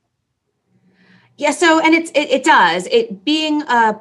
Yeah, 1.37 1.53
so 1.53 1.81
and 1.81 1.95
it's 1.95 2.11
it, 2.13 2.31
it 2.31 2.45
does. 2.45 2.87
It 2.87 3.25
being 3.25 3.63
a 3.63 4.01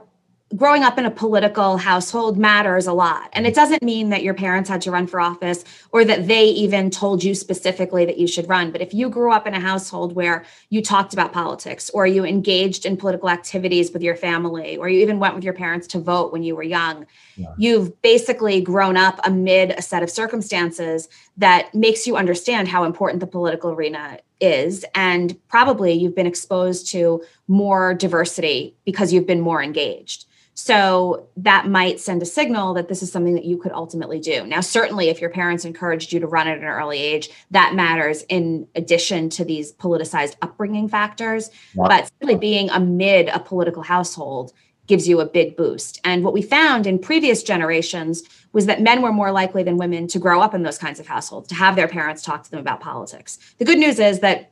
growing 0.56 0.84
up 0.84 0.98
in 0.98 1.06
a 1.06 1.12
political 1.12 1.76
household 1.76 2.38
matters 2.38 2.88
a 2.88 2.94
lot. 2.94 3.30
And 3.34 3.46
it 3.46 3.50
mm-hmm. 3.50 3.56
doesn't 3.56 3.84
mean 3.84 4.10
that 4.10 4.24
your 4.24 4.34
parents 4.34 4.70
had 4.70 4.82
to 4.82 4.92
run 4.92 5.06
for 5.06 5.20
office 5.20 5.66
or 5.92 6.06
that 6.06 6.28
they 6.28 6.46
even 6.46 6.90
told 6.90 7.24
you 7.24 7.36
specifically 7.36 8.06
that 8.06 8.18
you 8.18 8.28
should 8.28 8.48
run. 8.48 8.72
But 8.72 8.82
if 8.82 8.94
you 8.94 9.10
grew 9.10 9.34
up 9.34 9.46
in 9.46 9.54
a 9.54 9.60
household 9.60 10.16
where 10.16 10.46
you 10.70 10.82
talked 10.82 11.14
about 11.14 11.34
politics 11.34 11.90
or 11.90 12.08
you 12.08 12.24
engaged 12.24 12.86
in 12.86 12.96
political 12.96 13.30
activities 13.30 13.92
with 13.92 14.02
your 14.02 14.16
family 14.16 14.78
or 14.78 14.88
you 14.88 15.02
even 15.02 15.20
went 15.20 15.36
with 15.36 15.44
your 15.44 15.54
parents 15.54 15.86
to 15.88 16.00
vote 16.00 16.32
when 16.32 16.44
you 16.44 16.56
were 16.56 16.64
young, 16.64 17.06
yeah. 17.36 17.54
you've 17.58 18.02
basically 18.02 18.62
grown 18.62 18.96
up 18.96 19.20
amid 19.26 19.72
a 19.72 19.82
set 19.82 20.02
of 20.02 20.10
circumstances 20.10 21.10
that 21.36 21.74
makes 21.76 22.08
you 22.08 22.16
understand 22.16 22.70
how 22.70 22.86
important 22.86 23.20
the 23.20 23.28
political 23.28 23.72
arena 23.72 24.18
is. 24.40 24.86
And 24.96 25.38
probably 25.50 25.92
you've 25.92 26.16
been 26.16 26.28
exposed 26.28 26.88
to 26.92 27.22
more 27.50 27.94
diversity 27.94 28.76
because 28.86 29.12
you've 29.12 29.28
been 29.28 29.42
more 29.42 29.62
engaged. 29.62 30.26
So 30.60 31.28
that 31.38 31.68
might 31.68 32.00
send 32.00 32.24
a 32.24 32.26
signal 32.26 32.74
that 32.74 32.88
this 32.88 33.04
is 33.04 33.12
something 33.12 33.36
that 33.36 33.46
you 33.46 33.60
could 33.60 33.72
ultimately 33.72 34.20
do. 34.20 34.44
Now, 34.44 34.62
certainly, 34.62 35.10
if 35.10 35.22
your 35.22 35.30
parents 35.30 35.66
encouraged 35.66 36.12
you 36.12 36.20
to 36.20 36.26
run 36.26 36.48
at 36.48 36.58
an 36.58 36.64
early 36.64 36.98
age, 36.98 37.30
that 37.52 37.76
matters 37.76 38.24
in 38.24 38.68
addition 38.74 39.30
to 39.30 39.46
these 39.46 39.72
politicized 39.74 40.36
upbringing 40.42 40.90
factors. 40.90 41.52
But 41.76 42.12
simply 42.20 42.38
being 42.38 42.72
amid 42.72 43.30
a 43.30 43.40
political 43.40 43.84
household 43.84 44.52
gives 44.88 45.08
you 45.08 45.20
a 45.20 45.28
big 45.28 45.56
boost. 45.56 46.02
And 46.04 46.24
what 46.24 46.34
we 46.34 46.42
found 46.42 46.88
in 46.88 46.98
previous 46.98 47.44
generations 47.44 48.24
was 48.52 48.66
that 48.66 48.82
men 48.82 49.04
were 49.04 49.14
more 49.14 49.32
likely 49.32 49.62
than 49.62 49.78
women 49.78 50.08
to 50.08 50.18
grow 50.18 50.42
up 50.42 50.56
in 50.56 50.64
those 50.64 50.80
kinds 50.80 51.00
of 51.00 51.06
households, 51.06 51.50
to 51.50 51.56
have 51.56 51.76
their 51.76 51.88
parents 51.88 52.24
talk 52.24 52.44
to 52.44 52.50
them 52.50 52.60
about 52.60 52.80
politics. 52.80 53.38
The 53.60 53.66
good 53.66 53.78
news 53.78 54.00
is 54.00 54.22
that 54.22 54.52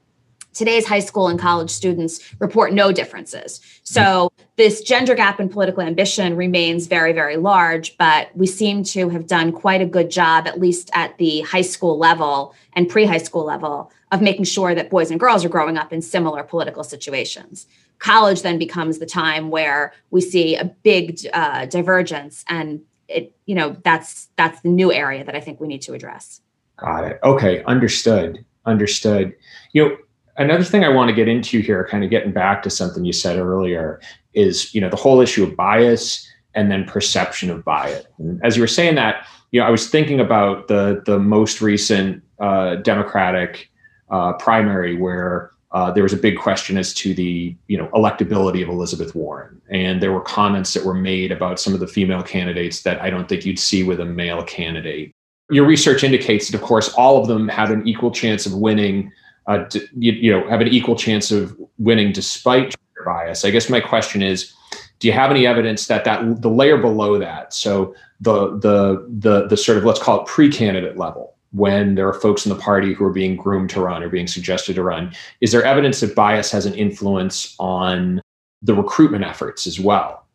today's 0.56 0.88
high 0.88 1.00
school 1.00 1.28
and 1.28 1.40
college 1.40 1.70
students 1.70 2.34
report 2.40 2.74
no 2.74 2.92
differences. 2.92 3.62
So 3.84 4.32
this 4.56 4.82
gender 4.82 5.14
gap 5.14 5.40
in 5.40 5.50
political 5.50 5.84
ambition 5.84 6.36
remains 6.36 6.88
very, 6.88 7.14
very 7.14 7.38
large, 7.38 7.96
but 7.98 8.36
we 8.36 8.48
seem 8.48 8.84
to 8.86 9.10
have 9.10 9.28
done 9.28 9.52
quite 9.52 9.82
a 9.82 9.86
good 9.86 10.10
job, 10.10 10.48
at 10.48 10.60
least 10.60 10.90
at 10.94 11.18
the 11.18 11.42
high 11.42 11.62
school 11.62 11.98
level 12.00 12.56
and 12.74 12.90
pre 12.90 13.06
high 13.06 13.20
school 13.20 13.46
level, 13.46 13.92
of 14.12 14.22
making 14.22 14.46
sure 14.46 14.74
that 14.74 14.90
boys 14.90 15.12
and 15.12 15.20
girls 15.20 15.44
are 15.46 15.50
growing 15.50 15.78
up 15.78 15.92
in 15.92 16.02
similar 16.02 16.42
political 16.42 16.84
situations. 16.84 17.68
College 18.00 18.42
then 18.42 18.58
becomes 18.58 19.00
the 19.00 19.06
time 19.06 19.50
where 19.50 19.94
we 20.10 20.22
see 20.22 20.56
a 20.56 20.66
big 20.66 21.20
uh, 21.34 21.66
divergence, 21.66 22.44
and 22.48 22.82
it, 23.08 23.36
you 23.46 23.56
know, 23.56 23.76
that's 23.84 24.30
that's 24.36 24.62
the 24.62 24.70
new 24.70 24.92
area 24.92 25.24
that 25.24 25.36
I 25.36 25.40
think 25.40 25.60
we 25.60 25.68
need 25.68 25.82
to 25.84 25.94
address. 25.94 26.42
Got 26.78 27.06
it. 27.06 27.20
Okay, 27.24 27.64
understood. 27.64 28.44
Understood. 28.66 29.34
You 29.74 29.90
know, 29.90 29.98
another 30.38 30.64
thing 30.64 30.84
I 30.84 30.90
want 30.90 31.10
to 31.10 31.16
get 31.16 31.28
into 31.28 31.60
here, 31.60 31.88
kind 31.90 32.04
of 32.04 32.10
getting 32.10 32.32
back 32.32 32.64
to 32.64 32.70
something 32.70 33.06
you 33.06 33.14
said 33.14 33.38
earlier, 33.38 34.00
is 34.34 34.74
you 34.74 34.82
know 34.82 34.90
the 34.90 34.96
whole 34.96 35.22
issue 35.22 35.44
of 35.44 35.56
bias 35.56 36.30
and 36.54 36.72
then 36.72 36.86
perception 36.86 37.50
of 37.50 37.64
bias. 37.64 38.06
And 38.18 38.44
as 38.44 38.56
you 38.56 38.64
were 38.64 38.68
saying 38.68 38.96
that, 38.96 39.28
you 39.52 39.60
know, 39.60 39.68
I 39.68 39.70
was 39.70 39.90
thinking 39.90 40.20
about 40.20 40.68
the 40.68 41.02
the 41.06 41.20
most 41.20 41.62
recent 41.62 42.24
uh, 42.40 42.76
Democratic 42.76 43.70
uh, 44.10 44.34
primary 44.34 44.98
where 44.98 45.52
uh, 45.72 45.92
there 45.92 46.04
was 46.04 46.14
a 46.14 46.18
big 46.18 46.38
question 46.38 46.78
as 46.78 46.94
to 46.94 47.14
the 47.14 47.56
you 47.68 47.78
know 47.78 47.88
electability 47.94 48.64
of 48.64 48.70
Elizabeth 48.70 49.16
Warren, 49.16 49.62
and 49.70 50.02
there 50.02 50.12
were 50.12 50.22
comments 50.22 50.74
that 50.74 50.86
were 50.86 50.94
made 50.94 51.32
about 51.32 51.60
some 51.60 51.74
of 51.74 51.80
the 51.80 51.88
female 51.88 52.24
candidates 52.24 52.84
that 52.84 53.02
I 53.02 53.10
don't 53.10 53.28
think 53.28 53.46
you'd 53.46 53.60
see 53.60 53.84
with 53.84 54.00
a 54.00 54.06
male 54.06 54.44
candidate. 54.44 55.12
Your 55.52 55.66
research 55.66 56.04
indicates 56.04 56.50
that, 56.50 56.60
of 56.60 56.64
course, 56.64 56.90
all 56.94 57.22
of 57.22 57.28
them 57.28 57.48
have 57.50 57.70
an 57.70 57.88
equal 57.88 58.10
chance 58.10 58.48
of 58.48 58.54
winning 58.54 59.12
uh, 59.48 59.66
to, 59.66 59.88
you, 59.98 60.12
you, 60.14 60.32
know 60.32 60.48
have 60.50 60.62
an 60.62 60.68
equal 60.68 60.96
chance 60.96 61.32
of 61.32 61.56
winning 61.78 62.12
despite 62.12 62.76
bias. 63.06 63.46
I 63.46 63.52
guess 63.52 63.70
my 63.70 63.80
question 63.80 64.22
is, 64.22 64.54
do 65.00 65.08
you 65.08 65.14
have 65.14 65.32
any 65.32 65.46
evidence 65.46 65.88
that 65.88 66.04
that 66.06 66.42
the 66.42 66.50
layer 66.50 66.78
below 66.78 67.18
that, 67.20 67.54
so 67.54 67.96
the 68.20 68.58
the 68.58 69.06
the 69.20 69.48
the 69.48 69.58
sort 69.58 69.78
of 69.78 69.86
let's 69.86 70.02
call 70.02 70.22
it 70.22 70.28
pre-candidate 70.28 70.98
level, 70.98 71.36
when 71.52 71.96
there 71.96 72.08
are 72.08 72.14
folks 72.14 72.46
in 72.46 72.50
the 72.50 72.60
party 72.60 72.94
who 72.94 73.06
are 73.06 73.14
being 73.14 73.36
groomed 73.36 73.70
to 73.72 73.82
run 73.82 74.04
or 74.04 74.10
being 74.10 74.28
suggested 74.28 74.76
to 74.76 74.84
run, 74.84 75.14
is 75.42 75.52
there 75.52 75.64
evidence 75.64 76.00
that 76.00 76.16
bias 76.16 76.52
has 76.52 76.66
an 76.66 76.74
influence 76.74 77.56
on 77.60 78.22
the 78.62 78.74
recruitment 78.74 79.24
efforts 79.24 79.68
as 79.68 79.80
well? 79.80 80.26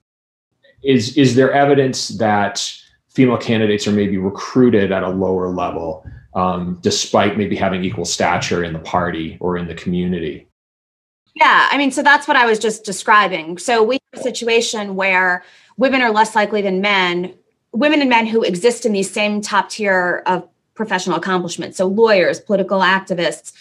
Is 0.83 1.17
is 1.17 1.35
there 1.35 1.52
evidence 1.52 2.09
that 2.09 2.75
female 3.11 3.37
candidates 3.37 3.87
are 3.88 3.93
maybe 3.93 4.17
recruited 4.17 4.93
at 4.93 5.02
a 5.02 5.09
lower 5.09 5.49
level 5.49 6.07
um, 6.34 6.78
despite 6.82 7.37
maybe 7.37 7.56
having 7.56 7.84
equal 7.84 8.04
stature 8.04 8.62
in 8.62 8.72
the 8.72 8.78
party 8.78 9.37
or 9.40 9.56
in 9.56 9.66
the 9.66 9.75
community. 9.75 10.46
Yeah, 11.34 11.68
I 11.70 11.78
mean, 11.78 11.90
so 11.90 12.02
that's 12.02 12.28
what 12.28 12.37
I 12.37 12.46
was 12.46 12.58
just 12.58 12.84
describing. 12.84 13.58
So 13.58 13.82
we 13.82 13.99
have 14.12 14.20
a 14.20 14.22
situation 14.22 14.96
where 14.96 15.44
women 15.76 16.02
are 16.02 16.10
less 16.10 16.34
likely 16.34 16.62
than 16.62 16.80
men, 16.80 17.34
women 17.72 18.00
and 18.00 18.10
men 18.10 18.26
who 18.26 18.42
exist 18.42 18.84
in 18.84 18.92
these 18.92 19.10
same 19.10 19.40
top 19.40 19.70
tier 19.70 20.22
of 20.26 20.46
professional 20.75 21.16
accomplishments. 21.16 21.76
So 21.76 21.87
lawyers, 21.87 22.40
political 22.40 22.80
activists, 22.80 23.52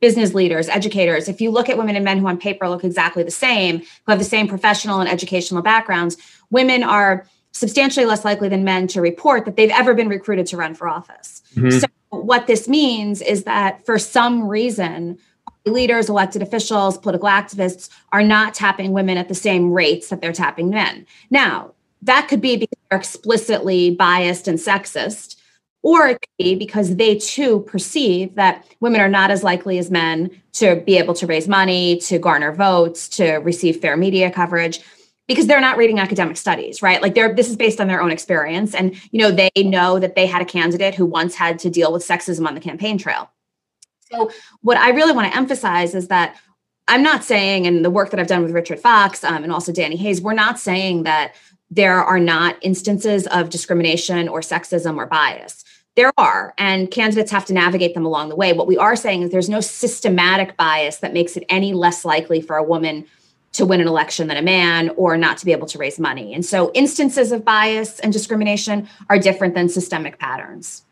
business 0.00 0.34
leaders, 0.34 0.68
educators. 0.68 1.28
If 1.28 1.40
you 1.40 1.50
look 1.50 1.68
at 1.68 1.76
women 1.76 1.96
and 1.96 2.04
men 2.04 2.18
who 2.18 2.26
on 2.26 2.38
paper 2.38 2.68
look 2.68 2.84
exactly 2.84 3.22
the 3.22 3.30
same, 3.30 3.80
who 3.80 4.12
have 4.12 4.18
the 4.18 4.24
same 4.24 4.48
professional 4.48 5.00
and 5.00 5.08
educational 5.08 5.62
backgrounds, 5.62 6.16
women 6.50 6.82
are 6.82 7.26
substantially 7.52 8.06
less 8.06 8.24
likely 8.24 8.48
than 8.48 8.64
men 8.64 8.86
to 8.88 9.00
report 9.00 9.44
that 9.44 9.56
they've 9.56 9.70
ever 9.70 9.94
been 9.94 10.08
recruited 10.08 10.46
to 10.46 10.56
run 10.56 10.74
for 10.74 10.88
office. 10.88 11.42
Mm-hmm. 11.54 11.78
So 11.78 11.86
what 12.22 12.46
this 12.46 12.68
means 12.68 13.20
is 13.20 13.44
that 13.44 13.84
for 13.84 13.98
some 13.98 14.46
reason, 14.48 15.18
leaders, 15.66 16.08
elected 16.08 16.42
officials, 16.42 16.98
political 16.98 17.28
activists 17.28 17.88
are 18.12 18.22
not 18.22 18.54
tapping 18.54 18.92
women 18.92 19.16
at 19.16 19.28
the 19.28 19.34
same 19.34 19.72
rates 19.72 20.08
that 20.08 20.20
they're 20.20 20.32
tapping 20.32 20.70
men. 20.70 21.06
Now, 21.30 21.72
that 22.02 22.28
could 22.28 22.40
be 22.40 22.56
because 22.56 22.78
they're 22.90 22.98
explicitly 22.98 23.90
biased 23.90 24.46
and 24.46 24.58
sexist, 24.58 25.36
or 25.82 26.08
it 26.08 26.20
could 26.20 26.44
be 26.44 26.54
because 26.54 26.96
they 26.96 27.16
too 27.16 27.60
perceive 27.60 28.34
that 28.34 28.66
women 28.80 29.00
are 29.00 29.08
not 29.08 29.30
as 29.30 29.42
likely 29.42 29.78
as 29.78 29.90
men 29.90 30.30
to 30.52 30.76
be 30.76 30.98
able 30.98 31.14
to 31.14 31.26
raise 31.26 31.48
money, 31.48 31.96
to 31.98 32.18
garner 32.18 32.52
votes, 32.52 33.08
to 33.08 33.36
receive 33.36 33.80
fair 33.80 33.96
media 33.96 34.30
coverage 34.30 34.80
because 35.26 35.46
they're 35.46 35.60
not 35.60 35.76
reading 35.76 35.98
academic 35.98 36.36
studies 36.36 36.82
right? 36.82 37.00
Like 37.02 37.14
they're 37.14 37.34
this 37.34 37.48
is 37.48 37.56
based 37.56 37.80
on 37.80 37.88
their 37.88 38.02
own 38.02 38.10
experience. 38.10 38.74
And 38.74 38.94
you 39.12 39.20
know 39.20 39.30
they 39.30 39.50
know 39.56 39.98
that 39.98 40.14
they 40.14 40.26
had 40.26 40.42
a 40.42 40.46
candidate 40.46 40.94
who 40.94 41.06
once 41.06 41.34
had 41.34 41.58
to 41.60 41.70
deal 41.70 41.92
with 41.92 42.06
sexism 42.06 42.46
on 42.46 42.54
the 42.54 42.60
campaign 42.60 42.98
trail. 42.98 43.30
So 44.10 44.30
what 44.60 44.76
i 44.76 44.90
really 44.90 45.12
want 45.12 45.30
to 45.30 45.36
emphasize 45.36 45.94
is 45.94 46.08
that 46.08 46.36
i'm 46.86 47.02
not 47.02 47.24
saying 47.24 47.66
and 47.66 47.84
the 47.84 47.90
work 47.90 48.10
that 48.10 48.20
i've 48.20 48.26
done 48.26 48.42
with 48.42 48.52
richard 48.52 48.78
fox 48.78 49.24
um, 49.24 49.42
and 49.42 49.52
also 49.52 49.72
danny 49.72 49.96
hayes 49.96 50.20
we're 50.20 50.34
not 50.34 50.58
saying 50.58 51.02
that 51.04 51.34
there 51.74 52.02
are 52.04 52.20
not 52.20 52.56
instances 52.62 53.26
of 53.28 53.50
discrimination 53.50 54.28
or 54.28 54.40
sexism 54.40 54.96
or 54.96 55.06
bias. 55.06 55.64
There 55.96 56.12
are 56.16 56.54
and 56.58 56.90
candidates 56.90 57.30
have 57.30 57.44
to 57.46 57.52
navigate 57.52 57.94
them 57.94 58.04
along 58.04 58.28
the 58.28 58.36
way. 58.36 58.52
What 58.52 58.66
we 58.66 58.76
are 58.76 58.96
saying 58.96 59.22
is 59.22 59.30
there's 59.30 59.48
no 59.48 59.60
systematic 59.60 60.56
bias 60.56 60.98
that 60.98 61.12
makes 61.12 61.36
it 61.36 61.44
any 61.48 61.72
less 61.72 62.04
likely 62.04 62.40
for 62.40 62.56
a 62.56 62.62
woman 62.62 63.06
to 63.54 63.64
win 63.64 63.80
an 63.80 63.88
election 63.88 64.28
than 64.28 64.36
a 64.36 64.42
man 64.42 64.90
or 64.96 65.16
not 65.16 65.38
to 65.38 65.44
be 65.46 65.52
able 65.52 65.66
to 65.68 65.78
raise 65.78 65.98
money. 65.98 66.34
And 66.34 66.44
so 66.44 66.70
instances 66.74 67.32
of 67.32 67.44
bias 67.44 68.00
and 68.00 68.12
discrimination 68.12 68.88
are 69.08 69.18
different 69.18 69.54
than 69.54 69.68
systemic 69.68 70.18
patterns. 70.18 70.82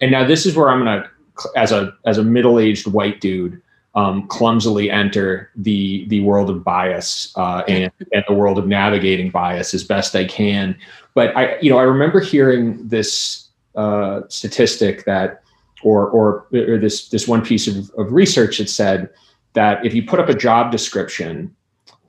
And 0.00 0.10
now 0.10 0.26
this 0.26 0.46
is 0.46 0.54
where 0.54 0.70
I'm 0.70 0.84
going 0.84 1.02
to 1.02 1.10
as 1.56 1.72
a 1.72 1.92
as 2.06 2.16
a 2.16 2.24
middle-aged 2.24 2.86
white 2.86 3.20
dude 3.20 3.60
um, 3.94 4.26
clumsily 4.28 4.90
enter 4.90 5.50
the 5.56 6.06
the 6.08 6.20
world 6.20 6.50
of 6.50 6.62
bias 6.62 7.32
uh, 7.36 7.62
and, 7.66 7.90
and 8.12 8.24
the 8.28 8.34
world 8.34 8.58
of 8.58 8.66
navigating 8.66 9.30
bias 9.30 9.74
as 9.74 9.82
best 9.82 10.14
I 10.14 10.26
can. 10.26 10.76
But 11.14 11.34
I, 11.36 11.58
you 11.60 11.70
know, 11.70 11.78
I 11.78 11.82
remember 11.82 12.20
hearing 12.20 12.86
this 12.86 13.48
uh, 13.74 14.22
statistic 14.28 15.04
that, 15.06 15.42
or, 15.82 16.08
or 16.08 16.46
or 16.52 16.78
this 16.78 17.08
this 17.08 17.26
one 17.26 17.42
piece 17.42 17.66
of, 17.66 17.90
of 17.96 18.12
research 18.12 18.58
that 18.58 18.68
said 18.68 19.08
that 19.54 19.84
if 19.84 19.94
you 19.94 20.04
put 20.04 20.20
up 20.20 20.28
a 20.28 20.34
job 20.34 20.70
description 20.70 21.55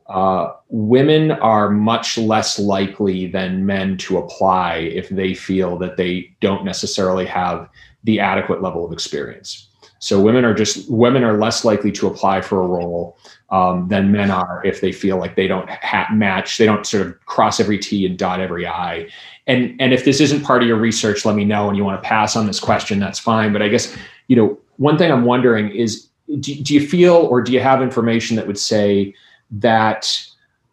uh, 0.09 0.53
women 0.69 1.31
are 1.31 1.69
much 1.69 2.17
less 2.17 2.57
likely 2.57 3.27
than 3.27 3.65
men 3.65 3.97
to 3.97 4.17
apply 4.17 4.75
if 4.75 5.09
they 5.09 5.33
feel 5.33 5.77
that 5.77 5.97
they 5.97 6.33
don't 6.39 6.63
necessarily 6.63 7.25
have 7.25 7.69
the 8.03 8.19
adequate 8.19 8.61
level 8.61 8.85
of 8.85 8.93
experience. 8.93 9.67
So 9.99 10.21
women 10.21 10.45
are 10.45 10.53
just 10.53 10.89
women 10.89 11.23
are 11.23 11.37
less 11.37 11.65
likely 11.65 11.91
to 11.93 12.07
apply 12.07 12.41
for 12.41 12.61
a 12.61 12.67
role 12.67 13.17
um, 13.49 13.87
than 13.87 14.11
men 14.11 14.29
are 14.29 14.61
if 14.63 14.79
they 14.79 14.91
feel 14.91 15.17
like 15.17 15.35
they 15.35 15.47
don't 15.47 15.69
ha- 15.69 16.07
match, 16.13 16.57
they 16.57 16.65
don't 16.65 16.85
sort 16.85 17.07
of 17.07 17.25
cross 17.25 17.59
every 17.59 17.79
T 17.79 18.05
and 18.05 18.17
dot 18.17 18.39
every 18.39 18.67
I. 18.67 19.09
And 19.47 19.75
and 19.81 19.93
if 19.93 20.05
this 20.05 20.21
isn't 20.21 20.43
part 20.43 20.61
of 20.61 20.67
your 20.67 20.77
research, 20.77 21.25
let 21.25 21.35
me 21.35 21.45
know. 21.45 21.67
And 21.67 21.75
you 21.75 21.83
want 21.83 22.01
to 22.01 22.07
pass 22.07 22.35
on 22.35 22.45
this 22.45 22.59
question, 22.59 22.99
that's 22.99 23.19
fine. 23.19 23.51
But 23.51 23.61
I 23.61 23.69
guess 23.69 23.95
you 24.27 24.35
know 24.35 24.57
one 24.77 24.97
thing 24.97 25.11
I'm 25.11 25.25
wondering 25.25 25.71
is, 25.71 26.07
do, 26.39 26.53
do 26.55 26.75
you 26.75 26.87
feel 26.87 27.15
or 27.15 27.41
do 27.41 27.51
you 27.51 27.59
have 27.59 27.81
information 27.81 28.35
that 28.35 28.45
would 28.45 28.59
say 28.59 29.15
that 29.51 30.24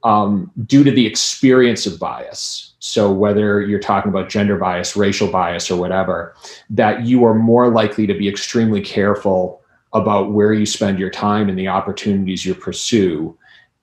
um, 0.02 0.50
due 0.66 0.85
to 0.85 0.90
the 0.90 1.07
experience 1.07 1.87
of 1.87 1.99
bias, 1.99 2.75
so 2.78 3.11
whether 3.11 3.62
you're 3.62 3.81
talking 3.81 4.11
about 4.11 4.28
gender 4.28 4.59
bias, 4.59 4.97
racial 4.97 5.28
bias, 5.28 5.71
or 5.71 5.81
whatever, 5.81 6.35
that 6.69 7.07
you 7.07 7.25
are 7.25 7.35
more 7.35 7.71
likely 7.71 8.07
to 8.07 8.14
be 8.14 8.28
extremely 8.28 8.83
careful 8.83 9.62
about 9.95 10.33
where 10.33 10.52
you 10.52 10.66
spend 10.66 10.99
your 10.99 11.09
time 11.09 11.49
and 11.49 11.59
the 11.59 11.69
opportunities 11.69 12.45
you 12.45 12.54
pursue. 12.54 13.37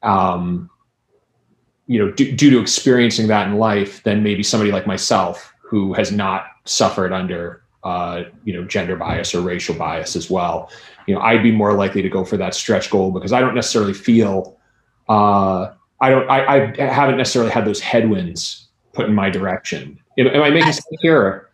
Um, 0.04 0.70
you 1.88 1.98
know, 2.00 2.12
d- 2.12 2.32
due 2.34 2.52
to 2.52 2.60
experiencing 2.60 3.28
that 3.28 3.48
in 3.48 3.58
life, 3.58 4.04
than 4.04 4.22
maybe 4.22 4.44
somebody 4.44 4.72
like 4.72 4.86
myself 4.86 5.52
who 5.62 5.94
has 5.94 6.12
not 6.12 6.46
suffered 6.66 7.12
under, 7.12 7.64
uh, 7.84 8.24
you 8.44 8.54
know, 8.54 8.64
gender 8.66 8.96
bias 8.96 9.34
or 9.34 9.42
racial 9.42 9.74
bias 9.74 10.16
as 10.16 10.30
well. 10.30 10.70
You 11.08 11.16
know, 11.16 11.22
I'd 11.22 11.42
be 11.42 11.52
more 11.52 11.74
likely 11.74 12.02
to 12.02 12.10
go 12.10 12.24
for 12.24 12.38
that 12.38 12.54
stretch 12.54 12.92
goal 12.92 13.12
because 13.12 13.34
I 13.34 13.40
don't 13.40 13.56
necessarily 13.56 13.94
feel. 13.94 14.58
Uh, 15.10 15.74
I 16.00 16.10
don't. 16.10 16.30
I, 16.30 16.74
I 16.74 16.82
haven't 16.82 17.18
necessarily 17.18 17.52
had 17.52 17.66
those 17.66 17.80
headwinds 17.80 18.68
put 18.94 19.08
in 19.08 19.14
my 19.14 19.30
direction. 19.30 20.00
Am, 20.18 20.42
I 20.42 20.50
making 20.50 20.74
sense 20.74 20.86
here? 21.02 21.50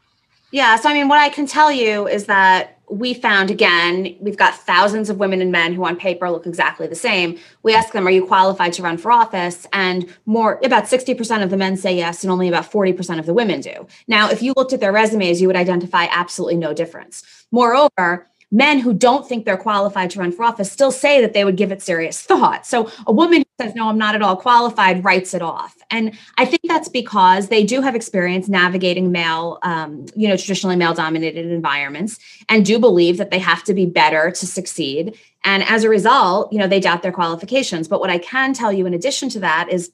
Yeah. 0.52 0.76
So, 0.78 0.90
I 0.90 0.94
mean, 0.94 1.08
what 1.08 1.20
I 1.20 1.30
can 1.30 1.46
tell 1.46 1.72
you 1.72 2.08
is 2.08 2.26
that 2.26 2.78
we 2.90 3.14
found 3.14 3.52
again, 3.52 4.16
we've 4.22 4.38
got 4.38 4.56
thousands 4.56 5.10
of 5.10 5.18
women 5.18 5.42
and 5.42 5.52
men 5.52 5.74
who 5.74 5.86
on 5.86 5.98
paper 5.98 6.30
look 6.32 6.48
exactly 6.48 6.88
the 6.88 6.96
same. 6.96 7.38
We 7.64 7.76
ask 7.76 7.92
them, 7.92 8.08
Are 8.08 8.12
you 8.12 8.26
qualified 8.26 8.74
to 8.74 8.82
run 8.82 8.98
for 8.98 9.12
office? 9.12 9.68
And 9.74 10.08
more, 10.26 10.60
about 10.64 10.86
60% 10.86 11.44
of 11.44 11.50
the 11.50 11.58
men 11.58 11.76
say 11.76 11.96
yes, 11.96 12.24
and 12.24 12.32
only 12.32 12.48
about 12.48 12.72
40% 12.72 13.20
of 13.20 13.26
the 13.26 13.34
women 13.34 13.60
do. 13.60 13.88
Now, 14.08 14.30
if 14.30 14.42
you 14.42 14.54
looked 14.56 14.72
at 14.72 14.80
their 14.80 14.94
resumes, 14.94 15.42
you 15.42 15.48
would 15.48 15.58
identify 15.58 16.08
absolutely 16.10 16.58
no 16.58 16.74
difference. 16.74 17.24
Moreover, 17.52 18.30
men 18.52 18.80
who 18.80 18.94
don't 18.94 19.28
think 19.28 19.46
they're 19.46 19.58
qualified 19.58 20.10
to 20.12 20.20
run 20.20 20.32
for 20.32 20.44
office 20.44 20.72
still 20.72 20.92
say 20.92 21.20
that 21.20 21.34
they 21.34 21.44
would 21.44 21.58
give 21.58 21.72
it 21.72 21.82
serious 21.82 22.22
thought. 22.22 22.66
So 22.66 22.90
a 23.06 23.12
woman 23.12 23.40
who 23.40 23.66
says, 23.66 23.76
no, 23.76 23.90
I'm 23.90 23.98
not 23.98 24.16
at 24.16 24.22
all 24.22 24.38
qualified, 24.38 25.04
writes 25.04 25.34
it 25.34 25.42
off. 25.42 25.76
And 25.92 26.18
I 26.38 26.46
think 26.46 26.62
that's 26.66 26.88
because 26.88 27.50
they 27.50 27.64
do 27.64 27.82
have 27.82 27.96
experience 27.96 28.48
navigating 28.48 29.12
male, 29.12 29.60
um, 29.64 30.06
you 30.16 30.30
know, 30.30 30.38
traditionally 30.38 30.78
male 30.78 30.94
dominated 30.94 31.46
environments 31.48 32.20
and 32.48 32.66
do 32.66 32.80
believe 32.80 33.18
that 33.18 33.32
they 33.32 33.40
have 33.40 33.64
to 33.66 33.74
be 33.74 33.86
better 33.86 34.32
to 34.32 34.48
succeed. 34.48 35.18
And 35.44 35.64
as 35.64 35.84
a 35.84 35.90
result, 35.90 36.52
you 36.54 36.60
know, 36.60 36.68
they 36.68 36.80
doubt 36.80 37.04
their 37.04 37.12
qualifications. 37.12 37.88
But 37.88 38.00
what 38.00 38.10
I 38.10 38.18
can 38.18 38.54
tell 38.54 38.72
you 38.72 38.86
in 38.86 38.94
addition 38.94 39.28
to 39.30 39.40
that 39.42 39.70
is 39.70 39.92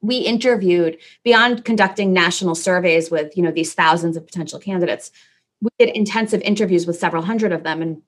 we 0.00 0.18
interviewed 0.18 0.98
beyond 1.24 1.64
conducting 1.64 2.12
national 2.12 2.54
surveys 2.54 3.10
with 3.10 3.36
you 3.36 3.42
know 3.42 3.50
these 3.50 3.74
thousands 3.74 4.16
of 4.16 4.24
potential 4.24 4.60
candidates 4.60 5.10
we 5.60 5.70
did 5.78 5.96
intensive 5.96 6.40
interviews 6.42 6.86
with 6.86 6.98
several 6.98 7.22
hundred 7.22 7.52
of 7.52 7.62
them. 7.62 7.82
And 7.82 8.02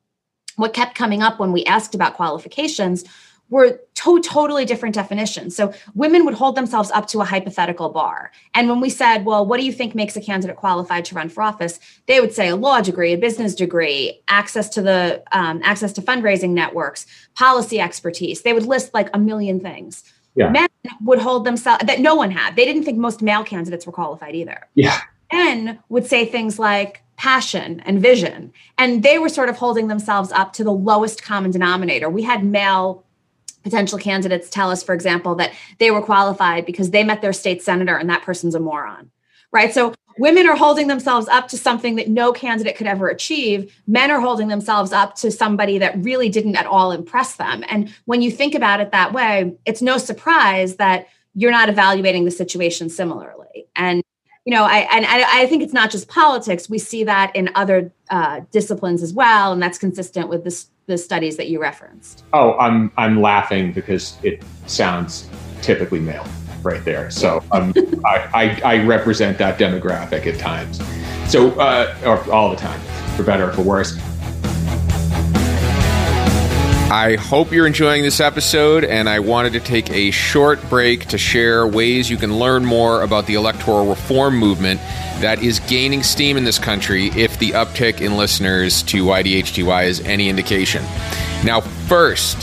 what 0.57 0.75
kept 0.75 0.95
coming 0.95 1.23
up 1.23 1.39
when 1.39 1.53
we 1.53 1.65
asked 1.65 1.95
about 1.95 2.15
qualifications 2.15 3.05
were 3.49 3.81
to- 3.95 4.21
totally 4.21 4.65
different 4.65 4.95
definitions. 4.95 5.57
So 5.57 5.75
women 5.95 6.25
would 6.25 6.35
hold 6.35 6.55
themselves 6.55 6.91
up 6.93 7.09
to 7.09 7.21
a 7.21 7.25
hypothetical 7.25 7.89
bar. 7.89 8.31
And 8.55 8.69
when 8.69 8.81
we 8.81 8.89
said, 8.89 9.25
well, 9.25 9.45
what 9.45 9.59
do 9.59 9.67
you 9.67 9.73
think 9.73 9.95
makes 9.95 10.17
a 10.17 10.21
candidate 10.21 10.57
qualified 10.57 11.05
to 11.07 11.17
run 11.17 11.29
for 11.29 11.43
office? 11.43 11.81
They 12.07 12.21
would 12.21 12.33
say 12.33 12.49
a 12.49 12.57
law 12.57 12.81
degree, 12.81 13.13
a 13.13 13.19
business 13.19 13.57
degree, 13.57 14.23
access 14.29 14.69
to 14.71 14.83
the 14.83 15.25
um, 15.33 15.61
access 15.65 15.93
to 15.95 16.03
fundraising 16.03 16.51
networks, 16.51 17.07
policy 17.35 17.81
expertise. 17.81 18.43
They 18.43 18.53
would 18.53 18.67
list 18.67 18.95
like 18.95 19.11
a 19.13 19.19
million 19.19 19.59
things. 19.59 20.05
Yeah. 20.37 20.51
Men 20.51 20.69
would 21.03 21.19
hold 21.19 21.45
themselves 21.45 21.85
that 21.85 21.99
no 21.99 22.15
one 22.15 22.31
had. 22.31 22.55
They 22.55 22.65
didn't 22.65 22.85
think 22.85 22.99
most 22.99 23.21
male 23.21 23.43
candidates 23.43 23.85
were 23.85 23.93
qualified 23.93 24.37
either. 24.37 24.69
Yeah. 24.77 24.97
Men 25.33 25.81
would 25.89 26.07
say 26.07 26.25
things 26.25 26.57
like, 26.59 27.03
passion 27.21 27.81
and 27.81 28.01
vision. 28.01 28.51
And 28.79 29.03
they 29.03 29.19
were 29.19 29.29
sort 29.29 29.51
of 29.51 29.59
holding 29.59 29.89
themselves 29.89 30.33
up 30.33 30.55
to 30.55 30.65
the 30.65 30.73
lowest 30.73 31.23
common 31.23 31.51
denominator. 31.51 32.09
We 32.09 32.23
had 32.23 32.43
male 32.43 33.05
potential 33.63 33.99
candidates 33.99 34.49
tell 34.49 34.71
us, 34.71 34.83
for 34.83 34.95
example, 34.95 35.35
that 35.35 35.53
they 35.79 35.91
were 35.91 36.01
qualified 36.01 36.65
because 36.65 36.93
they 36.93 37.05
met 37.05 37.21
their 37.21 37.35
state 37.35 37.63
senator 37.63 37.95
and 37.95 38.09
that 38.09 38.23
person's 38.23 38.55
a 38.55 38.59
moron. 38.59 39.11
Right. 39.53 39.75
So 39.75 39.93
women 40.17 40.49
are 40.49 40.57
holding 40.57 40.87
themselves 40.87 41.29
up 41.29 41.49
to 41.49 41.59
something 41.59 41.97
that 41.97 42.09
no 42.09 42.33
candidate 42.33 42.77
could 42.77 42.87
ever 42.87 43.11
achieve. 43.11 43.71
Men 43.87 44.11
are 44.11 44.21
holding 44.21 44.49
themselves 44.49 44.91
up 44.91 45.15
to 45.17 45.31
somebody 45.31 45.77
that 45.77 46.03
really 46.03 46.31
didn't 46.31 46.57
at 46.57 46.65
all 46.65 46.91
impress 46.91 47.37
them. 47.37 47.65
And 47.69 47.95
when 48.07 48.23
you 48.23 48.31
think 48.31 48.55
about 48.55 48.81
it 48.81 48.93
that 48.93 49.13
way, 49.13 49.55
it's 49.67 49.83
no 49.83 49.99
surprise 49.99 50.77
that 50.77 51.09
you're 51.35 51.51
not 51.51 51.69
evaluating 51.69 52.25
the 52.25 52.31
situation 52.31 52.89
similarly. 52.89 53.67
And 53.77 54.03
you 54.45 54.55
know, 54.55 54.65
I 54.65 54.79
and 54.91 55.05
I, 55.07 55.43
I, 55.43 55.47
think 55.47 55.63
it's 55.63 55.73
not 55.73 55.91
just 55.91 56.09
politics. 56.09 56.71
We 56.71 56.79
see 56.79 57.05
that 57.05 57.35
in 57.37 57.51
other 57.55 57.93
uh, 58.09 58.41
disciplines 58.51 59.03
as 59.03 59.13
well, 59.13 59.53
and 59.53 59.63
that's 59.63 59.77
consistent 59.77 60.29
with 60.29 60.45
this, 60.45 60.69
the 60.87 60.97
studies 60.97 61.37
that 61.37 61.49
you 61.49 61.61
referenced. 61.61 62.25
Oh, 62.33 62.57
I'm 62.59 62.91
I'm 62.97 63.21
laughing 63.21 63.73
because 63.73 64.17
it 64.23 64.43
sounds 64.67 65.29
typically 65.61 66.01
male 66.01 66.27
right 66.63 66.83
there. 66.85 67.11
So 67.11 67.43
um, 67.53 67.75
I, 68.07 68.61
I, 68.65 68.77
I 68.77 68.85
represent 68.85 69.37
that 69.39 69.59
demographic 69.59 70.27
at 70.27 70.39
times. 70.39 70.81
So 71.31 71.51
uh, 71.61 71.95
or 72.05 72.33
all 72.33 72.51
the 72.51 72.57
time, 72.57 72.81
for 73.17 73.23
better 73.23 73.51
or 73.51 73.53
for 73.53 73.63
worse. 73.63 73.99
I 76.91 77.15
hope 77.15 77.53
you're 77.53 77.69
enjoying 77.69 78.03
this 78.03 78.19
episode, 78.19 78.83
and 78.83 79.09
I 79.09 79.21
wanted 79.21 79.53
to 79.53 79.61
take 79.61 79.89
a 79.91 80.11
short 80.11 80.61
break 80.69 81.07
to 81.07 81.19
share 81.19 81.65
ways 81.65 82.11
you 82.11 82.17
can 82.17 82.37
learn 82.37 82.65
more 82.65 83.03
about 83.03 83.27
the 83.27 83.35
electoral 83.35 83.87
reform 83.87 84.37
movement 84.37 84.81
that 85.21 85.41
is 85.41 85.61
gaining 85.61 86.03
steam 86.03 86.37
in 86.37 86.43
this 86.43 86.59
country 86.59 87.11
if 87.11 87.39
the 87.39 87.53
uptick 87.53 88.01
in 88.01 88.17
listeners 88.17 88.83
to 88.83 89.05
YDHTY 89.05 89.87
is 89.87 90.01
any 90.01 90.29
indication. 90.29 90.83
Now, 91.45 91.61
first, 91.61 92.37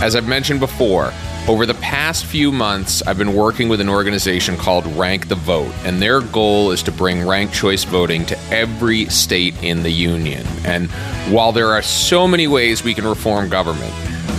as 0.00 0.14
I've 0.14 0.28
mentioned 0.28 0.60
before, 0.60 1.12
over 1.46 1.66
the 1.66 1.74
past 1.74 2.24
few 2.24 2.50
months, 2.50 3.02
I've 3.02 3.18
been 3.18 3.34
working 3.34 3.68
with 3.68 3.80
an 3.80 3.88
organization 3.88 4.56
called 4.56 4.86
Rank 4.96 5.28
the 5.28 5.34
Vote, 5.34 5.72
and 5.84 6.00
their 6.00 6.22
goal 6.22 6.70
is 6.70 6.82
to 6.84 6.92
bring 6.92 7.26
ranked 7.26 7.52
choice 7.52 7.84
voting 7.84 8.24
to 8.26 8.38
every 8.50 9.04
state 9.06 9.54
in 9.62 9.82
the 9.82 9.90
union. 9.90 10.46
And 10.64 10.90
while 11.30 11.52
there 11.52 11.72
are 11.72 11.82
so 11.82 12.26
many 12.26 12.46
ways 12.46 12.82
we 12.82 12.94
can 12.94 13.06
reform 13.06 13.50
government, 13.50 13.92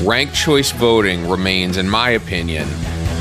ranked 0.04 0.34
choice 0.34 0.72
voting 0.72 1.30
remains, 1.30 1.78
in 1.78 1.88
my 1.88 2.10
opinion, 2.10 2.68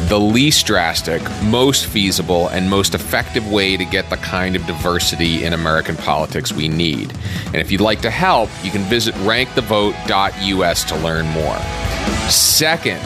the 0.09 0.19
least 0.19 0.67
drastic, 0.67 1.23
most 1.43 1.85
feasible, 1.85 2.49
and 2.49 2.71
most 2.71 2.95
effective 2.95 3.51
way 3.51 3.77
to 3.77 3.85
get 3.85 4.09
the 4.09 4.17
kind 4.17 4.57
of 4.57 4.67
diversity 4.67 5.45
in 5.45 5.53
American 5.53 5.97
politics 5.97 6.53
we 6.53 6.69
need. 6.69 7.13
And 7.47 7.57
if 7.57 7.71
you'd 7.71 7.83
like 7.83 8.01
to 8.03 8.11
help, 8.11 8.49
you 8.63 8.71
can 8.71 8.83
visit 8.85 9.15
rankthevote.us 9.17 10.85
to 10.85 10.97
learn 10.97 11.27
more. 11.29 11.59
Second, 12.31 13.01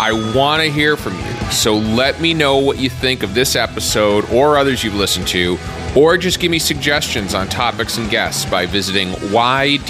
I 0.00 0.32
want 0.34 0.62
to 0.62 0.70
hear 0.70 0.96
from 0.96 1.14
you. 1.18 1.34
So 1.50 1.76
let 1.76 2.20
me 2.20 2.34
know 2.34 2.56
what 2.58 2.78
you 2.78 2.90
think 2.90 3.22
of 3.22 3.34
this 3.34 3.54
episode 3.54 4.28
or 4.30 4.58
others 4.58 4.82
you've 4.82 4.94
listened 4.94 5.28
to, 5.28 5.56
or 5.96 6.16
just 6.16 6.40
give 6.40 6.50
me 6.50 6.58
suggestions 6.58 7.32
on 7.34 7.48
topics 7.48 7.96
and 7.96 8.10
guests 8.10 8.44
by 8.44 8.66
visiting 8.66 9.08
ydhty.com 9.08 9.88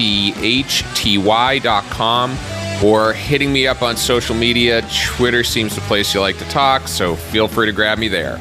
or 2.85 3.13
hitting 3.15 3.53
me 3.53 3.67
up 3.67 3.83
on 3.83 3.97
social 3.97 4.35
media. 4.35 4.83
Twitter 5.07 5.43
seems 5.43 5.75
the 5.75 5.81
place 5.83 6.15
you 6.15 6.21
like 6.21 6.37
to 6.39 6.49
talk, 6.49 6.87
so 6.87 7.17
feel 7.17 7.49
free 7.49 7.67
to 7.67 7.73
grab 7.73 7.99
me 7.99 8.09
there. 8.09 8.39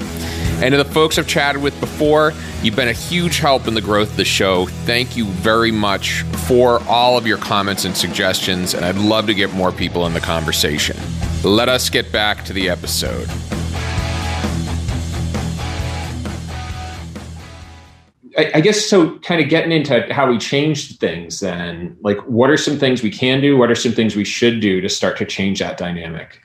And 0.61 0.71
to 0.71 0.77
the 0.77 0.85
folks 0.85 1.17
I've 1.17 1.27
chatted 1.27 1.61
with 1.61 1.79
before, 1.79 2.33
you've 2.61 2.75
been 2.75 2.87
a 2.87 2.93
huge 2.93 3.39
help 3.39 3.67
in 3.67 3.73
the 3.73 3.81
growth 3.81 4.11
of 4.11 4.17
the 4.17 4.25
show. 4.25 4.65
Thank 4.85 5.17
you 5.17 5.25
very 5.25 5.71
much 5.71 6.23
for 6.47 6.81
all 6.87 7.17
of 7.17 7.25
your 7.25 7.37
comments 7.37 7.85
and 7.85 7.95
suggestions, 7.95 8.73
and 8.73 8.83
I'd 8.85 8.97
love 8.97 9.27
to 9.27 9.33
get 9.33 9.53
more 9.53 9.71
people 9.71 10.05
in 10.05 10.13
the 10.13 10.19
conversation. 10.19 10.97
Let 11.43 11.67
us 11.67 11.89
get 11.89 12.09
back 12.09 12.45
to 12.45 12.53
the 12.53 12.69
episode. 12.69 13.29
I, 18.37 18.61
guess 18.61 18.85
so. 18.85 19.19
Kind 19.19 19.41
of 19.41 19.49
getting 19.49 19.73
into 19.73 20.11
how 20.13 20.29
we 20.29 20.37
changed 20.37 21.01
things. 21.01 21.41
Then, 21.41 21.97
like, 22.01 22.17
what 22.19 22.49
are 22.49 22.55
some 22.55 22.79
things 22.79 23.03
we 23.03 23.11
can 23.11 23.41
do? 23.41 23.57
What 23.57 23.69
are 23.69 23.75
some 23.75 23.91
things 23.91 24.15
we 24.15 24.23
should 24.23 24.61
do 24.61 24.79
to 24.79 24.87
start 24.87 25.17
to 25.17 25.25
change 25.25 25.59
that 25.59 25.77
dynamic? 25.77 26.41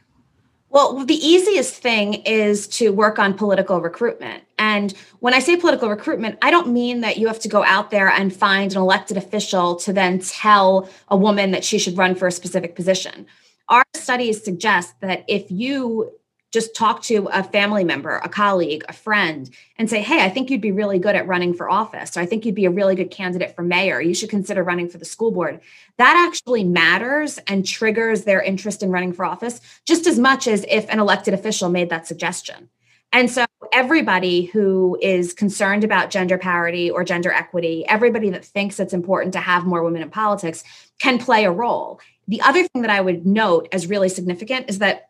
Well, 0.71 1.05
the 1.05 1.15
easiest 1.15 1.77
thing 1.77 2.15
is 2.15 2.67
to 2.69 2.91
work 2.91 3.21
on 3.21 3.35
political 3.35 3.81
recruitment. 3.81 4.43
And 4.59 4.93
when 5.21 5.33
I 5.33 5.39
say 5.39 5.57
political 5.57 5.89
recruitment, 5.89 6.39
I 6.43 6.51
don't 6.51 6.69
mean 6.69 7.03
that 7.03 7.19
you 7.19 7.29
have 7.29 7.39
to 7.41 7.49
go 7.49 7.63
out 7.65 7.91
there 7.91 8.09
and 8.09 8.35
find 8.35 8.73
an 8.73 8.79
elected 8.79 9.17
official 9.17 9.77
to 9.77 9.93
then 9.93 10.19
tell 10.19 10.91
a 11.07 11.17
woman 11.17 11.53
that 11.53 11.65
she 11.65 11.79
should 11.79 11.97
run 11.97 12.17
for 12.17 12.27
a 12.27 12.33
specific 12.33 12.75
position 12.75 13.27
our 13.69 13.85
studies 13.95 14.43
suggest 14.43 14.95
that 15.01 15.25
if 15.29 15.51
you 15.51 16.13
just 16.51 16.75
talk 16.75 17.03
to 17.03 17.29
a 17.31 17.43
family 17.43 17.85
member, 17.85 18.17
a 18.17 18.29
colleague, 18.29 18.83
a 18.89 18.93
friend, 18.93 19.51
and 19.77 19.91
say, 19.91 20.01
Hey, 20.01 20.25
I 20.25 20.31
think 20.31 20.49
you'd 20.49 20.63
be 20.63 20.73
really 20.73 20.99
good 20.99 21.15
at 21.15 21.27
running 21.27 21.53
for 21.53 21.69
office, 21.69 22.17
or 22.17 22.21
I 22.21 22.27
think 22.27 22.47
you'd 22.47 22.55
be 22.55 22.65
a 22.65 22.71
really 22.71 22.95
good 22.95 23.11
candidate 23.11 23.55
for 23.55 23.63
mayor. 23.63 24.01
You 24.01 24.15
should 24.15 24.31
consider 24.31 24.63
running 24.63 24.89
for 24.89 24.97
the 24.97 25.05
school 25.05 25.31
board. 25.31 25.61
That 25.99 26.27
actually 26.27 26.65
matters 26.65 27.39
and 27.47 27.67
triggers 27.67 28.25
their 28.25 28.41
interest 28.41 28.83
in 28.83 28.91
running 28.91 29.13
for 29.13 29.27
office 29.27 29.61
just 29.85 30.07
as 30.07 30.19
much 30.19 30.49
as 30.49 30.65
if 30.69 30.89
an 30.89 31.01
elected 31.01 31.35
official 31.35 31.69
made 31.69 31.91
that 31.91 32.07
suggestion. 32.07 32.71
And 33.13 33.31
so, 33.31 33.45
everybody 33.73 34.47
who 34.47 34.99
is 35.03 35.35
concerned 35.35 35.85
about 35.85 36.11
gender 36.11 36.39
parity 36.39 36.91
or 36.91 37.05
gender 37.05 37.31
equity, 37.31 37.87
everybody 37.87 38.31
that 38.31 38.45
thinks 38.45 38.81
it's 38.81 38.95
important 38.95 39.35
to 39.35 39.41
have 39.41 39.67
more 39.67 39.83
women 39.83 40.01
in 40.01 40.11
politics 40.11 40.65
can 40.99 41.19
play 41.19 41.45
a 41.45 41.51
role. 41.51 42.01
The 42.29 42.43
other 42.43 42.63
thing 42.69 42.83
that 42.83 42.91
I 42.91 43.01
would 43.01 43.27
note 43.27 43.69
as 43.73 43.89
really 43.89 44.11
significant 44.11 44.69
is 44.69 44.79
that 44.79 45.09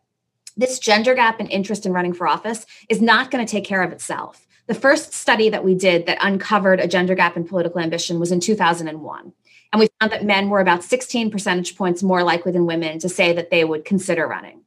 this 0.55 0.79
gender 0.79 1.13
gap 1.13 1.39
in 1.39 1.47
interest 1.47 1.85
in 1.85 1.93
running 1.93 2.13
for 2.13 2.27
office 2.27 2.65
is 2.87 3.01
not 3.01 3.29
going 3.29 3.45
to 3.45 3.51
take 3.51 3.65
care 3.65 3.83
of 3.83 3.91
itself. 3.91 4.47
The 4.67 4.73
first 4.73 5.13
study 5.13 5.49
that 5.49 5.63
we 5.63 5.75
did 5.75 6.05
that 6.05 6.17
uncovered 6.21 6.79
a 6.79 6.87
gender 6.87 7.15
gap 7.15 7.35
in 7.35 7.43
political 7.43 7.79
ambition 7.79 8.19
was 8.19 8.31
in 8.31 8.39
2001. 8.39 9.33
And 9.71 9.79
we 9.79 9.89
found 9.99 10.11
that 10.11 10.25
men 10.25 10.49
were 10.49 10.61
about 10.61 10.83
16 10.83 11.29
percentage 11.29 11.75
points 11.75 12.01
more 12.01 12.23
likely 12.23 12.51
than 12.51 12.65
women 12.65 12.99
to 12.99 13.09
say 13.09 13.33
that 13.33 13.51
they 13.51 13.63
would 13.63 13.85
consider 13.85 14.27
running. 14.27 14.61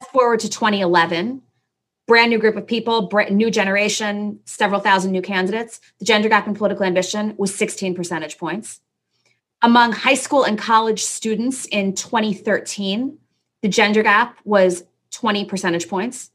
Fast 0.00 0.12
forward 0.12 0.40
to 0.40 0.48
2011, 0.48 1.42
brand 2.06 2.30
new 2.30 2.38
group 2.38 2.56
of 2.56 2.66
people, 2.66 3.10
new 3.30 3.50
generation, 3.50 4.40
several 4.44 4.80
thousand 4.80 5.12
new 5.12 5.22
candidates. 5.22 5.80
The 5.98 6.04
gender 6.04 6.28
gap 6.28 6.46
in 6.46 6.54
political 6.54 6.84
ambition 6.84 7.34
was 7.36 7.54
16 7.54 7.94
percentage 7.94 8.38
points. 8.38 8.80
Among 9.62 9.92
high 9.92 10.14
school 10.14 10.44
and 10.44 10.58
college 10.58 11.02
students 11.02 11.66
in 11.66 11.94
2013, 11.94 13.18
the 13.62 13.68
gender 13.68 14.02
gap 14.02 14.38
was 14.44 14.84
20 15.12 15.44
percentage 15.46 15.88
points. 15.88 16.30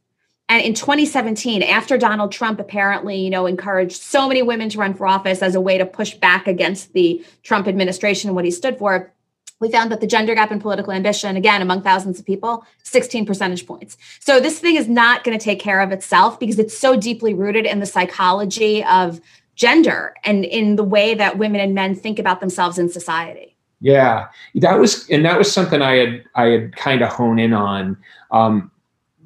And 0.49 0.61
in 0.61 0.73
2017, 0.73 1.63
after 1.63 1.97
Donald 1.97 2.33
Trump 2.33 2.59
apparently, 2.59 3.15
you 3.15 3.29
know, 3.29 3.45
encouraged 3.45 4.01
so 4.01 4.27
many 4.27 4.41
women 4.41 4.67
to 4.69 4.79
run 4.79 4.93
for 4.93 5.07
office 5.07 5.41
as 5.41 5.55
a 5.55 5.61
way 5.61 5.77
to 5.77 5.85
push 5.85 6.13
back 6.15 6.45
against 6.45 6.91
the 6.91 7.23
Trump 7.41 7.67
administration 7.67 8.29
and 8.29 8.35
what 8.35 8.43
he 8.43 8.51
stood 8.51 8.77
for, 8.77 9.13
we 9.61 9.71
found 9.71 9.91
that 9.91 10.01
the 10.01 10.07
gender 10.07 10.35
gap 10.35 10.51
in 10.51 10.59
political 10.59 10.91
ambition, 10.91 11.37
again, 11.37 11.61
among 11.61 11.83
thousands 11.83 12.19
of 12.19 12.25
people, 12.25 12.65
16 12.83 13.25
percentage 13.25 13.65
points. 13.65 13.95
So 14.19 14.41
this 14.41 14.59
thing 14.59 14.75
is 14.75 14.89
not 14.89 15.23
going 15.23 15.37
to 15.37 15.43
take 15.43 15.59
care 15.59 15.79
of 15.79 15.91
itself 15.93 16.37
because 16.37 16.59
it's 16.59 16.77
so 16.77 16.97
deeply 16.97 17.33
rooted 17.33 17.65
in 17.65 17.79
the 17.79 17.85
psychology 17.85 18.83
of 18.83 19.21
gender 19.55 20.13
and 20.23 20.45
in 20.45 20.75
the 20.75 20.83
way 20.83 21.13
that 21.13 21.37
women 21.37 21.61
and 21.61 21.73
men 21.73 21.95
think 21.95 22.19
about 22.19 22.39
themselves 22.39 22.77
in 22.77 22.89
society. 22.89 23.51
Yeah, 23.81 24.27
that 24.55 24.79
was, 24.79 25.09
and 25.09 25.25
that 25.25 25.37
was 25.39 25.51
something 25.51 25.81
I 25.81 25.95
had 25.95 26.23
I 26.35 26.45
had 26.45 26.75
kind 26.75 27.01
of 27.01 27.09
honed 27.09 27.39
in 27.39 27.53
on. 27.53 27.97
Um, 28.29 28.71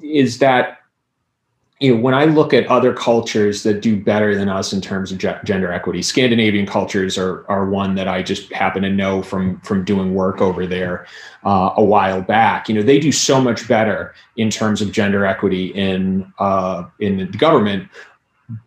is 0.02 0.38
that 0.38 0.78
you 1.78 1.94
know 1.94 2.00
when 2.00 2.14
I 2.14 2.24
look 2.24 2.54
at 2.54 2.66
other 2.68 2.94
cultures 2.94 3.62
that 3.64 3.82
do 3.82 4.02
better 4.02 4.34
than 4.34 4.48
us 4.48 4.72
in 4.72 4.80
terms 4.80 5.12
of 5.12 5.18
gender 5.18 5.70
equity, 5.70 6.00
Scandinavian 6.00 6.64
cultures 6.64 7.18
are 7.18 7.44
are 7.50 7.68
one 7.68 7.96
that 7.96 8.08
I 8.08 8.22
just 8.22 8.50
happen 8.50 8.82
to 8.82 8.88
know 8.88 9.22
from 9.22 9.60
from 9.60 9.84
doing 9.84 10.14
work 10.14 10.40
over 10.40 10.66
there 10.66 11.06
uh, 11.44 11.74
a 11.76 11.84
while 11.84 12.22
back. 12.22 12.66
You 12.66 12.76
know 12.76 12.82
they 12.82 12.98
do 12.98 13.12
so 13.12 13.42
much 13.42 13.68
better 13.68 14.14
in 14.38 14.48
terms 14.48 14.80
of 14.80 14.90
gender 14.90 15.26
equity 15.26 15.66
in 15.74 16.32
uh, 16.38 16.84
in 16.98 17.18
the 17.18 17.26
government, 17.26 17.90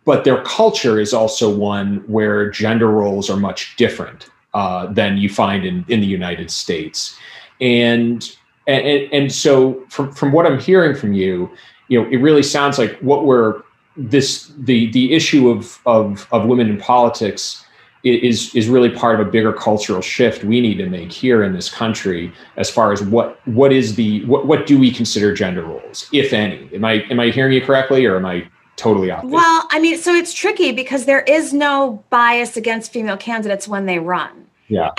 but 0.04 0.24
their 0.24 0.42
culture 0.42 0.98
is 1.00 1.12
also 1.12 1.54
one 1.54 1.96
where 2.06 2.50
gender 2.50 2.88
roles 2.88 3.30
are 3.30 3.36
much 3.36 3.76
different 3.76 4.28
uh, 4.54 4.86
than 4.92 5.16
you 5.16 5.28
find 5.28 5.64
in, 5.64 5.84
in 5.88 6.00
the 6.00 6.06
United 6.06 6.50
States. 6.50 7.16
And, 7.60 8.36
and, 8.66 9.12
and 9.12 9.32
so 9.32 9.84
from, 9.88 10.12
from 10.12 10.32
what 10.32 10.46
I'm 10.46 10.58
hearing 10.58 10.94
from 10.94 11.12
you, 11.12 11.50
you 11.88 12.00
know, 12.00 12.08
it 12.10 12.16
really 12.16 12.42
sounds 12.42 12.78
like 12.78 12.98
what 12.98 13.24
we're 13.24 13.62
this 13.96 14.52
the 14.58 14.90
the 14.92 15.12
issue 15.12 15.50
of 15.50 15.78
of 15.84 16.26
of 16.32 16.46
women 16.46 16.68
in 16.68 16.78
politics 16.78 17.64
is 18.02 18.54
is 18.54 18.68
really 18.68 18.88
part 18.88 19.20
of 19.20 19.26
a 19.26 19.30
bigger 19.30 19.52
cultural 19.52 20.00
shift 20.00 20.42
we 20.44 20.60
need 20.60 20.76
to 20.76 20.88
make 20.88 21.12
here 21.12 21.42
in 21.42 21.52
this 21.52 21.68
country 21.68 22.32
as 22.56 22.70
far 22.70 22.92
as 22.92 23.02
what 23.02 23.40
what 23.46 23.72
is 23.72 23.96
the 23.96 24.24
what, 24.24 24.46
what 24.46 24.66
do 24.66 24.78
we 24.78 24.90
consider 24.90 25.34
gender 25.34 25.62
roles 25.62 26.08
if 26.12 26.32
any 26.32 26.70
am 26.72 26.84
i 26.84 27.04
am 27.10 27.20
i 27.20 27.28
hearing 27.28 27.52
you 27.52 27.60
correctly 27.60 28.06
or 28.06 28.16
am 28.16 28.24
i 28.24 28.48
totally 28.80 29.10
off. 29.10 29.24
Well, 29.24 29.68
I 29.70 29.78
mean, 29.78 29.98
so 29.98 30.14
it's 30.14 30.32
tricky 30.32 30.72
because 30.72 31.04
there 31.04 31.20
is 31.20 31.52
no 31.52 32.02
bias 32.10 32.56
against 32.56 32.92
female 32.92 33.16
candidates 33.16 33.68
when 33.68 33.86
they 33.86 33.98
run. 33.98 34.46
Yeah. 34.68 34.90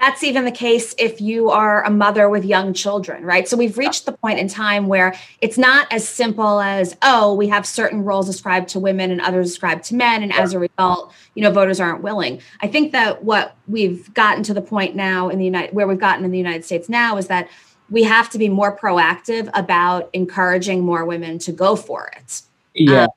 That's 0.00 0.22
even 0.22 0.44
the 0.44 0.50
case 0.50 0.94
if 0.98 1.20
you 1.20 1.48
are 1.48 1.82
a 1.84 1.90
mother 1.90 2.28
with 2.28 2.44
young 2.44 2.74
children, 2.74 3.24
right? 3.24 3.48
So 3.48 3.56
we've 3.56 3.78
reached 3.78 4.04
the 4.04 4.12
point 4.12 4.38
in 4.38 4.48
time 4.48 4.86
where 4.86 5.14
it's 5.40 5.56
not 5.56 5.90
as 5.90 6.06
simple 6.06 6.60
as, 6.60 6.96
oh, 7.00 7.32
we 7.32 7.48
have 7.48 7.64
certain 7.64 8.04
roles 8.04 8.28
ascribed 8.28 8.68
to 8.70 8.80
women 8.80 9.10
and 9.10 9.20
others 9.20 9.50
ascribed 9.50 9.84
to 9.84 9.94
men. 9.94 10.22
And 10.22 10.32
as 10.32 10.52
a 10.52 10.58
result, 10.58 11.14
you 11.34 11.42
know, 11.42 11.50
voters 11.52 11.80
aren't 11.80 12.02
willing. 12.02 12.42
I 12.60 12.66
think 12.66 12.92
that 12.92 13.24
what 13.24 13.56
we've 13.66 14.12
gotten 14.12 14.42
to 14.42 14.52
the 14.52 14.60
point 14.60 14.94
now 14.94 15.30
in 15.30 15.38
the 15.38 15.44
United, 15.46 15.74
where 15.74 15.86
we've 15.86 15.98
gotten 15.98 16.24
in 16.24 16.32
the 16.32 16.38
United 16.38 16.64
States 16.64 16.88
now 16.88 17.16
is 17.16 17.28
that 17.28 17.48
we 17.88 18.02
have 18.02 18.28
to 18.30 18.38
be 18.38 18.48
more 18.48 18.76
proactive 18.76 19.48
about 19.54 20.10
encouraging 20.12 20.82
more 20.82 21.04
women 21.04 21.38
to 21.38 21.52
go 21.52 21.76
for 21.76 22.10
it. 22.16 22.42
Yeah. 22.74 23.04
Um, 23.04 23.08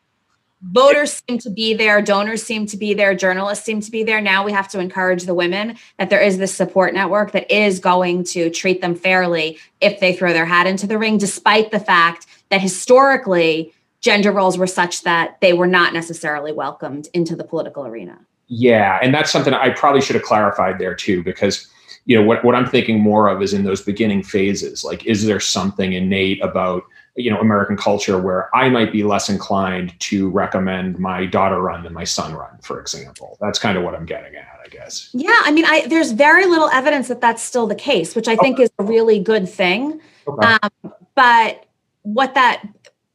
voters 0.61 1.21
seem 1.27 1.37
to 1.39 1.49
be 1.49 1.73
there, 1.73 2.01
donors 2.01 2.41
seem 2.41 2.65
to 2.67 2.77
be 2.77 2.93
there, 2.93 3.13
journalists 3.13 3.63
seem 3.63 3.79
to 3.81 3.91
be 3.91 4.03
there. 4.03 4.19
Now 4.19 4.43
we 4.43 4.51
have 4.51 4.67
to 4.69 4.79
encourage 4.79 5.23
the 5.23 5.33
women 5.33 5.77
that 5.99 6.09
there 6.09 6.21
is 6.21 6.37
this 6.37 6.53
support 6.53 6.93
network 6.93 7.31
that 7.33 7.49
is 7.51 7.79
going 7.79 8.23
to 8.25 8.49
treat 8.49 8.81
them 8.81 8.95
fairly 8.95 9.59
if 9.81 9.99
they 9.99 10.13
throw 10.13 10.33
their 10.33 10.45
hat 10.45 10.65
into 10.65 10.87
the 10.87 10.97
ring, 10.97 11.17
despite 11.17 11.71
the 11.71 11.79
fact 11.79 12.25
that 12.49 12.59
historically 12.59 13.71
gender 14.01 14.31
roles 14.31 14.57
were 14.57 14.67
such 14.67 15.03
that 15.03 15.39
they 15.41 15.53
were 15.53 15.67
not 15.67 15.93
necessarily 15.93 16.51
welcomed 16.51 17.07
into 17.13 17.35
the 17.35 17.43
political 17.43 17.85
arena. 17.85 18.17
Yeah, 18.47 18.97
and 19.01 19.13
that's 19.13 19.31
something 19.31 19.53
I 19.53 19.69
probably 19.71 20.01
should 20.01 20.15
have 20.15 20.23
clarified 20.23 20.79
there 20.79 20.95
too, 20.95 21.23
because 21.23 21.67
you 22.05 22.17
know 22.17 22.25
what, 22.25 22.43
what 22.43 22.55
I'm 22.55 22.65
thinking 22.65 22.99
more 22.99 23.27
of 23.27 23.41
is 23.41 23.53
in 23.53 23.63
those 23.63 23.81
beginning 23.81 24.23
phases. 24.23 24.83
Like, 24.83 25.05
is 25.05 25.25
there 25.25 25.41
something 25.41 25.93
innate 25.93 26.41
about 26.41 26.83
you 27.17 27.31
know 27.31 27.39
American 27.39 27.75
culture 27.75 28.19
where 28.19 28.55
I 28.55 28.69
might 28.69 28.91
be 28.91 29.03
less 29.03 29.27
inclined 29.27 29.99
to 30.01 30.29
recommend 30.29 30.99
my 30.99 31.25
daughter 31.25 31.59
run 31.59 31.83
than 31.83 31.93
my 31.93 32.03
son 32.03 32.33
run, 32.33 32.57
for 32.61 32.79
example. 32.79 33.37
That's 33.41 33.59
kind 33.59 33.77
of 33.77 33.83
what 33.83 33.95
I'm 33.95 34.05
getting 34.05 34.35
at, 34.35 34.59
I 34.63 34.69
guess. 34.69 35.09
Yeah, 35.13 35.39
I 35.43 35.51
mean, 35.51 35.65
I 35.65 35.87
there's 35.87 36.11
very 36.11 36.45
little 36.45 36.69
evidence 36.69 37.07
that 37.07 37.19
that's 37.19 37.41
still 37.41 37.65
the 37.67 37.75
case, 37.75 38.15
which 38.15 38.27
I 38.27 38.35
think 38.35 38.59
is 38.59 38.69
a 38.77 38.83
really 38.83 39.19
good 39.19 39.49
thing. 39.49 39.99
Okay. 40.27 40.57
Um, 40.61 40.93
but 41.15 41.65
what 42.03 42.35
that 42.35 42.63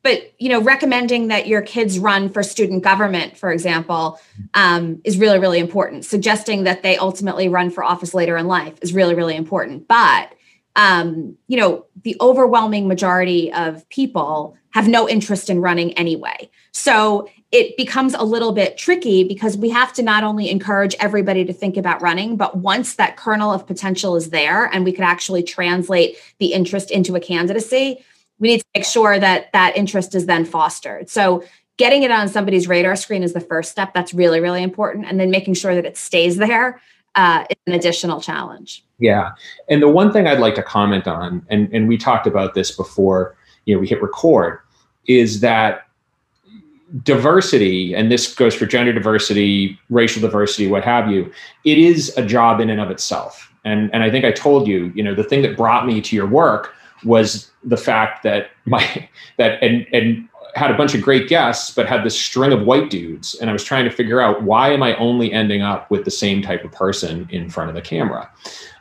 but 0.03 0.33
you 0.39 0.49
know 0.49 0.61
recommending 0.61 1.29
that 1.29 1.47
your 1.47 1.63
kids 1.63 1.99
run 1.99 2.29
for 2.29 2.43
student 2.43 2.83
government 2.83 3.37
for 3.37 3.51
example 3.53 4.19
um, 4.55 5.01
is 5.05 5.17
really 5.17 5.39
really 5.39 5.59
important 5.59 6.05
suggesting 6.05 6.65
that 6.65 6.83
they 6.83 6.97
ultimately 6.97 7.49
run 7.49 7.71
for 7.71 7.83
office 7.83 8.13
later 8.13 8.37
in 8.37 8.47
life 8.47 8.75
is 8.83 8.93
really 8.93 9.15
really 9.15 9.37
important 9.37 9.89
but 9.89 10.35
um, 10.77 11.37
you 11.49 11.59
know, 11.59 11.87
the 12.03 12.17
overwhelming 12.21 12.89
majority 12.89 13.53
of 13.53 13.89
people 13.89 14.57
have 14.71 14.89
no 14.89 15.09
interest 15.09 15.51
in 15.51 15.61
running 15.61 15.93
anyway. 15.95 16.51
So 16.73 17.29
it 17.51 17.77
becomes 17.77 18.15
a 18.15 18.23
little 18.23 18.53
bit 18.53 18.79
tricky 18.79 19.25
because 19.25 19.57
we 19.59 19.69
have 19.69 19.93
to 19.93 20.03
not 20.03 20.25
only 20.25 20.49
encourage 20.49 20.95
everybody 20.99 21.45
to 21.45 21.53
think 21.53 21.77
about 21.77 22.01
running, 22.01 22.37
but 22.37 22.57
once 22.57 22.95
that 22.95 23.19
kernel 23.19 23.53
of 23.53 23.67
potential 23.67 24.17
is 24.17 24.31
there 24.31 24.65
and 24.67 24.85
we 24.85 24.93
could 24.93 25.05
actually 25.05 25.43
translate 25.43 26.17
the 26.39 26.55
interest 26.55 26.91
into 26.91 27.15
a 27.15 27.21
candidacy, 27.21 28.03
we 28.39 28.49
need 28.49 28.61
to 28.61 28.67
make 28.75 28.87
sure 28.87 29.19
that 29.19 29.53
that 29.53 29.77
interest 29.77 30.15
is 30.15 30.25
then 30.25 30.47
fostered. 30.47 31.11
So 31.11 31.45
getting 31.77 32.03
it 32.03 32.11
on 32.11 32.29
somebody's 32.29 32.67
radar 32.67 32.97
screen 32.97 33.23
is 33.23 33.35
the 33.35 33.41
first 33.41 33.71
step. 33.71 33.93
That's 33.93 34.15
really, 34.15 34.41
really 34.41 34.63
important. 34.63 35.05
And 35.05 35.21
then 35.21 35.31
making 35.31 35.55
sure 35.55 35.75
that 35.75 35.85
it 35.85 35.99
stays 35.99 36.39
there 36.39 36.81
uh, 37.15 37.45
an 37.67 37.73
additional 37.75 38.21
challenge. 38.21 38.85
Yeah. 38.99 39.33
And 39.69 39.83
the 39.83 39.89
one 39.89 40.13
thing 40.13 40.27
I'd 40.27 40.39
like 40.39 40.55
to 40.55 40.63
comment 40.63 41.07
on, 41.07 41.45
and, 41.51 41.73
and 41.73 41.89
we 41.89 41.99
talked 41.99 42.27
about 42.27 42.55
this 42.55 42.71
before, 42.71 43.37
you 43.65 43.75
know, 43.75 43.81
we 43.81 43.89
hit 43.89 44.03
record, 44.03 44.61
is 45.07 45.41
that 45.41 45.87
diversity, 47.03 47.95
and 47.95 48.11
this 48.11 48.35
goes 48.35 48.55
for 48.55 48.67
gender 48.67 48.93
diversity, 48.93 49.79
racial 49.91 50.21
diversity, 50.21 50.69
what 50.69 50.85
have 50.85 51.11
you, 51.11 51.33
it 51.65 51.79
is 51.79 52.17
a 52.17 52.25
job 52.25 52.61
in 52.61 52.71
and 52.71 52.81
of 52.81 52.91
itself. 52.91 53.53
And, 53.65 53.93
and 53.95 54.03
I 54.03 54.11
think 54.11 54.25
I 54.25 54.33
told 54.33 54.67
you, 54.67 54.93
you 54.95 55.03
know, 55.03 55.15
the 55.15 55.25
thing 55.25 55.43
that 55.43 55.57
brought 55.57 55.87
me 55.87 56.01
to 56.01 56.17
your 56.17 56.27
work 56.27 56.75
was 57.05 57.51
the 57.65 57.77
fact 57.77 58.23
that 58.23 58.51
my 58.65 59.09
that 59.39 59.63
and 59.63 59.87
and 59.93 60.29
had 60.55 60.71
a 60.71 60.77
bunch 60.77 60.95
of 60.95 61.03
great 61.03 61.29
guests, 61.29 61.73
but 61.73 61.87
had 61.87 62.05
this 62.05 62.19
string 62.19 62.53
of 62.53 62.67
white 62.67 62.91
dudes. 62.91 63.35
And 63.37 63.49
I 63.49 63.53
was 63.53 63.65
trying 63.65 63.85
to 63.85 63.91
figure 63.91 64.21
out 64.21 64.43
why 64.43 64.71
am 64.71 64.83
I 64.83 64.97
only 64.97 65.33
ending 65.33 65.63
up 65.63 65.91
with 65.91 66.05
the 66.05 66.11
same 66.11 66.43
type 66.43 66.65
of 66.65 66.73
person 66.73 67.27
in 67.31 67.49
front 67.49 67.71
of 67.71 67.75
the 67.75 67.83
camera? 67.83 68.31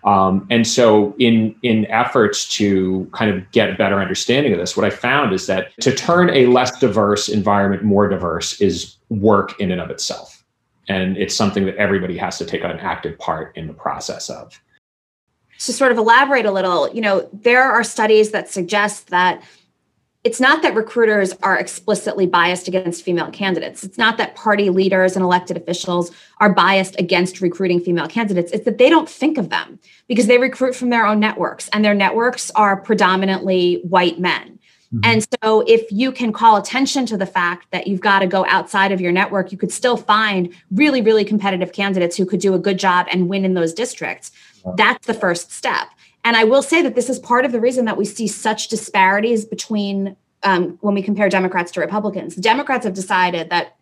Um, 0.04 0.48
and 0.50 0.68
so, 0.68 1.16
in 1.20 1.56
in 1.62 1.86
efforts 1.86 2.50
to 2.56 3.08
kind 3.14 3.30
of 3.30 3.50
get 3.52 3.70
a 3.70 3.76
better 3.76 4.00
understanding 4.00 4.52
of 4.52 4.60
this, 4.60 4.76
what 4.76 4.86
I 4.86 4.90
found 4.90 5.32
is 5.32 5.46
that 5.48 5.78
to 5.82 5.94
turn 5.94 6.30
a 6.32 6.48
less 6.48 6.80
diverse 6.80 7.30
environment 7.30 7.84
more 7.84 8.08
diverse 8.08 8.60
is 8.60 8.98
work 9.10 9.60
in 9.60 9.72
and 9.72 9.80
of 9.80 9.92
itself, 9.92 10.44
and 10.88 11.18
it's 11.18 11.36
something 11.36 11.66
that 11.66 11.76
everybody 11.76 12.18
has 12.18 12.40
to 12.40 12.46
take 12.46 12.64
an 12.64 12.80
active 12.80 13.18
part 13.20 13.56
in 13.56 13.68
the 13.68 13.74
process 13.74 14.30
of. 14.30 14.60
To 15.60 15.74
sort 15.74 15.92
of 15.92 16.00
elaborate 16.00 16.48
a 16.48 16.52
little, 16.52 16.92
you 16.92 17.02
know, 17.02 17.30
there 17.32 17.62
are 17.62 17.84
studies 17.84 18.32
that 18.32 18.50
suggest 18.50 19.10
that 19.10 19.44
it's 20.24 20.40
not 20.40 20.62
that 20.62 20.76
recruiters 20.76 21.34
are 21.42 21.58
explicitly 21.58 22.28
biased 22.28 22.68
against 22.68 23.04
female 23.04 23.32
candidates. 23.32 23.84
It's 23.84 23.98
not 23.98 24.18
that 24.18 24.36
party 24.36 24.70
leaders 24.70 25.16
and 25.16 25.24
elected 25.24 25.58
officials 25.58 26.12
are 26.40 26.54
biased 26.54 27.00
against 27.00 27.42
recruiting 27.42 27.80
female 27.80 28.08
candidates. 28.08 28.52
It's 28.52 28.66
that 28.66 28.78
they 28.78 28.90
don't 28.90 29.10
think 29.10 29.40
of 29.40 29.50
them 29.50 29.80
because 30.08 30.28
they 30.28 30.38
recruit 30.38 30.76
from 30.76 30.90
their 30.90 31.08
own 31.08 31.20
networks 31.20 31.70
and 31.70 31.84
their 31.84 31.96
networks 31.96 32.52
are 32.52 32.78
predominantly 32.78 33.82
white 33.84 34.20
men. 34.20 34.60
Mm-hmm. 34.94 35.00
And 35.06 35.28
so, 35.42 35.62
if 35.62 35.90
you 35.90 36.12
can 36.12 36.34
call 36.34 36.58
attention 36.58 37.06
to 37.08 37.18
the 37.18 37.26
fact 37.26 37.68
that 37.72 37.88
you've 37.88 38.02
got 38.02 38.20
to 38.20 38.28
go 38.28 38.46
outside 38.48 38.92
of 38.92 39.00
your 39.00 39.14
network, 39.14 39.52
you 39.52 39.58
could 39.58 39.72
still 39.72 39.96
find 39.96 40.54
really, 40.70 41.02
really 41.02 41.24
competitive 41.24 41.72
candidates 41.72 42.18
who 42.18 42.26
could 42.26 42.42
do 42.42 42.54
a 42.54 42.60
good 42.60 42.78
job 42.78 43.08
and 43.10 43.30
win 43.30 43.46
in 43.46 43.54
those 43.54 43.74
districts. 43.74 44.32
That's 44.76 45.08
the 45.08 45.14
first 45.14 45.52
step. 45.52 45.88
And 46.24 46.38
I 46.38 46.44
will 46.44 46.62
say 46.62 46.82
that 46.82 46.96
this 46.96 47.10
is 47.10 47.20
part 47.20 47.46
of 47.46 47.52
the 47.52 47.60
reason 47.60 47.86
that 47.86 47.98
we 47.98 48.06
see 48.06 48.28
such 48.28 48.68
disparities 48.68 49.46
between 49.46 50.16
um, 50.44 50.78
when 50.82 50.94
we 50.94 51.02
compare 51.02 51.30
Democrats 51.30 51.72
to 51.74 51.80
Republicans. 51.80 52.36
The 52.36 52.42
Democrats 52.42 52.86
have 52.86 52.94
decided 52.94 53.50
that 53.50 53.76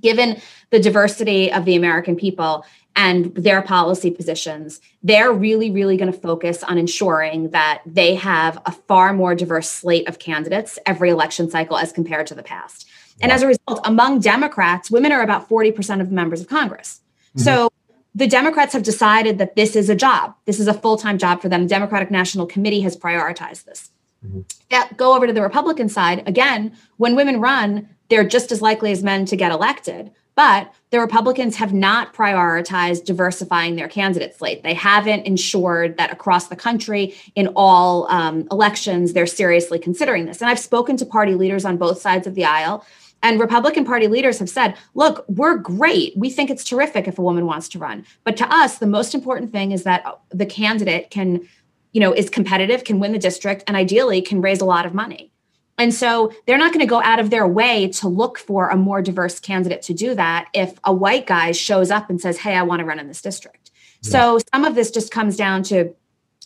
given 0.00 0.40
the 0.70 0.78
diversity 0.78 1.52
of 1.52 1.64
the 1.64 1.74
American 1.74 2.16
people 2.16 2.64
and 2.94 3.34
their 3.34 3.62
policy 3.62 4.10
positions, 4.10 4.80
they're 5.02 5.32
really, 5.32 5.70
really 5.70 5.96
going 5.96 6.12
to 6.12 6.18
focus 6.18 6.62
on 6.62 6.78
ensuring 6.78 7.50
that 7.50 7.82
they 7.86 8.14
have 8.16 8.60
a 8.66 8.72
far 8.72 9.12
more 9.12 9.34
diverse 9.34 9.68
slate 9.68 10.08
of 10.08 10.18
candidates 10.18 10.78
every 10.86 11.10
election 11.10 11.50
cycle 11.50 11.76
as 11.76 11.92
compared 11.92 12.26
to 12.26 12.34
the 12.34 12.42
past. 12.42 12.88
And 13.20 13.32
as 13.32 13.42
a 13.42 13.48
result, 13.48 13.80
among 13.84 14.20
Democrats, 14.20 14.90
women 14.90 15.10
are 15.10 15.22
about 15.22 15.48
40% 15.48 16.00
of 16.00 16.08
the 16.08 16.14
members 16.14 16.40
of 16.40 16.48
Congress. 16.48 17.00
Mm-hmm. 17.30 17.40
So 17.40 17.70
the 18.18 18.26
Democrats 18.26 18.72
have 18.72 18.82
decided 18.82 19.38
that 19.38 19.54
this 19.54 19.76
is 19.76 19.88
a 19.88 19.94
job. 19.94 20.34
This 20.44 20.58
is 20.58 20.66
a 20.66 20.74
full 20.74 20.96
time 20.96 21.18
job 21.18 21.40
for 21.40 21.48
them. 21.48 21.62
The 21.62 21.68
Democratic 21.68 22.10
National 22.10 22.46
Committee 22.46 22.80
has 22.80 22.96
prioritized 22.96 23.64
this. 23.64 23.90
Mm-hmm. 24.26 24.96
Go 24.96 25.14
over 25.14 25.28
to 25.28 25.32
the 25.32 25.40
Republican 25.40 25.88
side. 25.88 26.26
Again, 26.26 26.76
when 26.96 27.14
women 27.14 27.40
run, 27.40 27.88
they're 28.08 28.26
just 28.26 28.50
as 28.50 28.60
likely 28.60 28.90
as 28.90 29.04
men 29.04 29.24
to 29.26 29.36
get 29.36 29.52
elected. 29.52 30.10
But 30.34 30.72
the 30.90 30.98
Republicans 30.98 31.56
have 31.56 31.72
not 31.72 32.12
prioritized 32.12 33.04
diversifying 33.04 33.76
their 33.76 33.88
candidate 33.88 34.36
slate. 34.36 34.64
They 34.64 34.74
haven't 34.74 35.26
ensured 35.26 35.96
that 35.96 36.12
across 36.12 36.48
the 36.48 36.56
country, 36.56 37.14
in 37.36 37.48
all 37.54 38.08
um, 38.10 38.48
elections, 38.50 39.12
they're 39.12 39.26
seriously 39.26 39.78
considering 39.78 40.26
this. 40.26 40.40
And 40.40 40.50
I've 40.50 40.58
spoken 40.58 40.96
to 40.96 41.06
party 41.06 41.34
leaders 41.34 41.64
on 41.64 41.76
both 41.76 42.00
sides 42.00 42.26
of 42.26 42.34
the 42.34 42.44
aisle 42.44 42.84
and 43.22 43.40
Republican 43.40 43.84
Party 43.84 44.06
leaders 44.06 44.38
have 44.38 44.48
said, 44.48 44.76
look, 44.94 45.24
we're 45.28 45.56
great. 45.56 46.16
We 46.16 46.30
think 46.30 46.50
it's 46.50 46.64
terrific 46.64 47.08
if 47.08 47.18
a 47.18 47.22
woman 47.22 47.46
wants 47.46 47.68
to 47.70 47.78
run. 47.78 48.04
But 48.24 48.36
to 48.38 48.52
us, 48.52 48.78
the 48.78 48.86
most 48.86 49.14
important 49.14 49.52
thing 49.52 49.72
is 49.72 49.82
that 49.82 50.20
the 50.30 50.46
candidate 50.46 51.10
can, 51.10 51.48
you 51.92 52.00
know, 52.00 52.12
is 52.12 52.30
competitive, 52.30 52.84
can 52.84 53.00
win 53.00 53.12
the 53.12 53.18
district, 53.18 53.64
and 53.66 53.76
ideally 53.76 54.22
can 54.22 54.40
raise 54.40 54.60
a 54.60 54.64
lot 54.64 54.86
of 54.86 54.94
money. 54.94 55.32
And 55.78 55.94
so 55.94 56.32
they're 56.46 56.58
not 56.58 56.72
going 56.72 56.80
to 56.80 56.90
go 56.90 57.00
out 57.02 57.20
of 57.20 57.30
their 57.30 57.46
way 57.46 57.88
to 57.88 58.08
look 58.08 58.36
for 58.38 58.68
a 58.68 58.76
more 58.76 59.00
diverse 59.00 59.38
candidate 59.38 59.82
to 59.82 59.94
do 59.94 60.14
that 60.16 60.48
if 60.52 60.78
a 60.84 60.92
white 60.92 61.26
guy 61.26 61.52
shows 61.52 61.90
up 61.90 62.10
and 62.10 62.20
says, 62.20 62.38
hey, 62.38 62.54
I 62.54 62.62
want 62.62 62.80
to 62.80 62.84
run 62.84 62.98
in 62.98 63.06
this 63.06 63.22
district. 63.22 63.70
Yeah. 64.02 64.10
So 64.10 64.38
some 64.52 64.64
of 64.64 64.74
this 64.74 64.90
just 64.90 65.12
comes 65.12 65.36
down 65.36 65.62
to, 65.64 65.94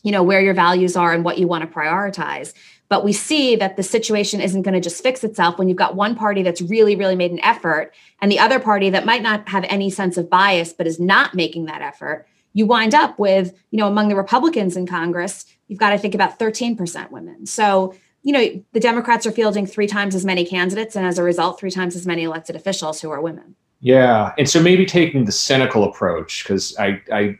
you 0.02 0.12
know, 0.12 0.22
where 0.22 0.42
your 0.42 0.52
values 0.52 0.96
are 0.96 1.14
and 1.14 1.24
what 1.24 1.38
you 1.38 1.48
want 1.48 1.62
to 1.62 1.78
prioritize. 1.78 2.52
But 2.92 3.04
we 3.04 3.14
see 3.14 3.56
that 3.56 3.78
the 3.78 3.82
situation 3.82 4.42
isn't 4.42 4.60
going 4.60 4.74
to 4.74 4.80
just 4.80 5.02
fix 5.02 5.24
itself 5.24 5.56
when 5.56 5.66
you've 5.66 5.78
got 5.78 5.96
one 5.96 6.14
party 6.14 6.42
that's 6.42 6.60
really, 6.60 6.94
really 6.94 7.16
made 7.16 7.30
an 7.30 7.42
effort 7.42 7.94
and 8.20 8.30
the 8.30 8.38
other 8.38 8.60
party 8.60 8.90
that 8.90 9.06
might 9.06 9.22
not 9.22 9.48
have 9.48 9.64
any 9.70 9.88
sense 9.88 10.18
of 10.18 10.28
bias, 10.28 10.74
but 10.74 10.86
is 10.86 11.00
not 11.00 11.34
making 11.34 11.64
that 11.64 11.80
effort. 11.80 12.26
You 12.52 12.66
wind 12.66 12.94
up 12.94 13.18
with, 13.18 13.58
you 13.70 13.78
know, 13.78 13.86
among 13.86 14.10
the 14.10 14.14
Republicans 14.14 14.76
in 14.76 14.86
Congress, 14.86 15.46
you've 15.68 15.78
got 15.78 15.88
to 15.88 15.98
think 15.98 16.14
about 16.14 16.38
13% 16.38 17.10
women. 17.10 17.46
So, 17.46 17.94
you 18.24 18.32
know, 18.34 18.62
the 18.74 18.80
Democrats 18.80 19.26
are 19.26 19.32
fielding 19.32 19.64
three 19.64 19.86
times 19.86 20.14
as 20.14 20.26
many 20.26 20.44
candidates 20.44 20.94
and 20.94 21.06
as 21.06 21.18
a 21.18 21.22
result, 21.22 21.58
three 21.58 21.70
times 21.70 21.96
as 21.96 22.06
many 22.06 22.24
elected 22.24 22.56
officials 22.56 23.00
who 23.00 23.08
are 23.08 23.22
women. 23.22 23.56
Yeah. 23.80 24.34
And 24.36 24.50
so 24.50 24.62
maybe 24.62 24.84
taking 24.84 25.24
the 25.24 25.32
cynical 25.32 25.84
approach, 25.84 26.44
because 26.44 26.76
I, 26.78 27.00
I 27.10 27.38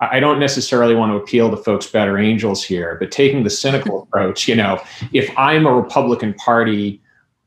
I 0.00 0.20
don't 0.20 0.38
necessarily 0.38 0.94
want 0.94 1.12
to 1.12 1.16
appeal 1.16 1.50
to 1.50 1.56
folks 1.56 1.86
better 1.86 2.18
angels 2.18 2.62
here, 2.62 2.96
but 3.00 3.10
taking 3.10 3.42
the 3.42 3.50
cynical 3.50 4.02
approach, 4.04 4.46
you 4.46 4.54
know, 4.54 4.80
if 5.12 5.30
I'm 5.36 5.66
a 5.66 5.74
Republican 5.74 6.34
Party, 6.34 7.00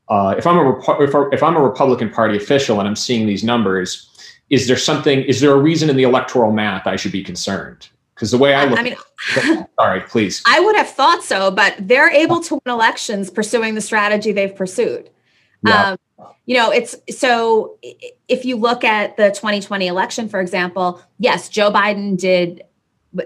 uh, 0.08 0.34
if 0.36 0.46
I'm 0.46 0.58
a 0.58 1.02
if, 1.02 1.14
if 1.32 1.42
I'm 1.42 1.56
a 1.56 1.62
Republican 1.62 2.10
Party 2.10 2.36
official 2.36 2.78
and 2.78 2.88
I'm 2.88 2.96
seeing 2.96 3.26
these 3.26 3.42
numbers, 3.42 4.08
is 4.50 4.68
there 4.68 4.76
something? 4.76 5.22
Is 5.22 5.40
there 5.40 5.52
a 5.52 5.58
reason 5.58 5.88
in 5.88 5.96
the 5.96 6.02
electoral 6.02 6.52
math 6.52 6.86
I 6.86 6.96
should 6.96 7.12
be 7.12 7.24
concerned? 7.24 7.88
Because 8.14 8.30
the 8.30 8.38
way 8.38 8.54
I 8.54 8.66
look, 8.66 8.78
I 8.78 8.82
mean, 8.82 9.66
sorry, 9.80 10.00
please. 10.02 10.42
I 10.46 10.60
would 10.60 10.76
have 10.76 10.90
thought 10.90 11.22
so, 11.22 11.50
but 11.50 11.74
they're 11.80 12.10
able 12.10 12.40
to 12.40 12.54
win 12.54 12.72
elections 12.74 13.30
pursuing 13.30 13.74
the 13.74 13.80
strategy 13.80 14.30
they've 14.30 14.54
pursued. 14.54 15.08
Yeah. 15.66 15.92
Um, 15.92 15.98
you 16.46 16.56
know, 16.56 16.70
it's 16.70 16.96
so 17.10 17.78
if 18.28 18.44
you 18.44 18.56
look 18.56 18.84
at 18.84 19.16
the 19.16 19.28
2020 19.28 19.86
election, 19.86 20.28
for 20.28 20.40
example, 20.40 21.00
yes, 21.18 21.48
Joe 21.48 21.70
Biden 21.70 22.18
did. 22.18 22.64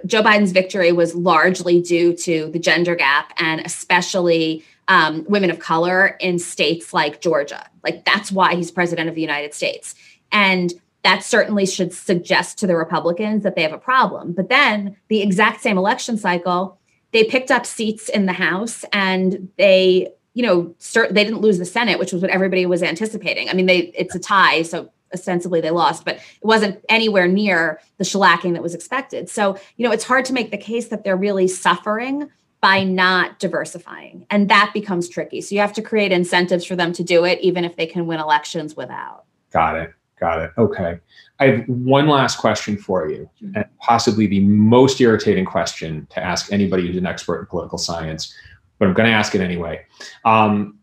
Joe 0.05 0.21
Biden's 0.21 0.51
victory 0.51 0.91
was 0.91 1.15
largely 1.15 1.81
due 1.81 2.13
to 2.17 2.51
the 2.51 2.59
gender 2.59 2.97
gap 2.97 3.33
and 3.39 3.61
especially 3.65 4.65
um, 4.89 5.25
women 5.29 5.49
of 5.49 5.61
color 5.61 6.17
in 6.21 6.41
states 6.41 6.93
like 6.93 7.21
Georgia. 7.21 7.65
Like 7.85 8.05
that's 8.05 8.33
why 8.33 8.57
he's 8.57 8.73
president 8.73 9.09
of 9.09 9.15
the 9.15 9.21
United 9.21 9.55
States. 9.55 9.95
And 10.33 10.73
that 11.03 11.23
certainly 11.23 11.67
should 11.67 11.93
suggest 11.93 12.59
to 12.59 12.67
the 12.67 12.77
Republicans 12.77 13.45
that 13.45 13.55
they 13.55 13.63
have 13.63 13.73
a 13.73 13.79
problem. 13.79 14.33
But 14.33 14.49
then 14.49 14.97
the 15.07 15.23
exact 15.23 15.61
same 15.61 15.79
election 15.79 16.19
cycle, 16.19 16.79
they 17.13 17.23
picked 17.23 17.53
up 17.53 17.65
seats 17.65 18.09
in 18.09 18.27
the 18.27 18.33
House 18.33 18.85
and 18.93 19.49
they 19.57 20.13
you 20.37 20.43
know, 20.43 20.75
start, 20.79 21.15
they 21.15 21.25
didn't 21.25 21.41
lose 21.41 21.57
the 21.57 21.65
Senate, 21.65 21.99
which 21.99 22.13
was 22.13 22.21
what 22.21 22.31
everybody 22.31 22.67
was 22.67 22.83
anticipating. 22.83 23.49
I 23.49 23.55
mean, 23.55 23.65
they 23.65 23.91
it's 23.97 24.15
a 24.15 24.19
tie, 24.19 24.61
so 24.61 24.93
ostensibly 25.15 25.63
they 25.63 25.71
lost, 25.71 26.05
but 26.05 26.17
it 26.17 26.43
wasn't 26.43 26.79
anywhere 26.91 27.27
near 27.27 27.81
the 27.97 28.05
shellacking 28.05 28.53
that 28.53 28.63
was 28.63 28.75
expected. 28.75 29.31
So, 29.31 29.59
you 29.79 29.87
know, 29.87 29.93
it's 29.93 30.05
hard 30.05 30.27
to 30.27 30.35
make 30.35 30.51
the 30.51 30.59
case 30.59 30.89
that 30.89 31.05
they're 31.05 31.17
really 31.17 31.49
suffering 31.49 32.29
by 32.61 32.85
not 32.85 33.39
diversifying, 33.39 34.27
and 34.29 34.51
that 34.51 34.73
becomes 34.75 35.09
tricky. 35.09 35.41
So 35.41 35.55
you 35.55 35.63
have 35.63 35.73
to 35.73 35.81
create 35.81 36.13
incentives 36.13 36.67
for 36.67 36.77
them 36.77 36.93
to 36.93 37.03
do 37.03 37.25
it, 37.25 37.41
even 37.41 37.65
if 37.65 37.77
they 37.77 37.87
can 37.87 38.07
win 38.07 38.21
elections 38.21 38.77
without. 38.77 39.25
Got 39.53 39.77
it. 39.77 39.95
Got 40.21 40.43
it. 40.43 40.51
Okay. 40.59 40.99
I 41.41 41.47
have 41.47 41.65
one 41.67 42.09
last 42.09 42.37
question 42.37 42.77
for 42.77 43.09
you, 43.09 43.31
and 43.55 43.65
possibly 43.81 44.27
the 44.27 44.41
most 44.41 45.01
irritating 45.01 45.47
question 45.47 46.07
to 46.11 46.23
ask 46.23 46.53
anybody 46.53 46.87
who's 46.87 46.97
an 46.99 47.07
expert 47.07 47.41
in 47.41 47.47
political 47.47 47.79
science 47.79 48.35
but 48.79 48.89
I'm 48.89 48.95
going 48.95 49.09
to 49.09 49.15
ask 49.15 49.35
it 49.35 49.41
anyway. 49.41 49.85
Um, 50.25 50.79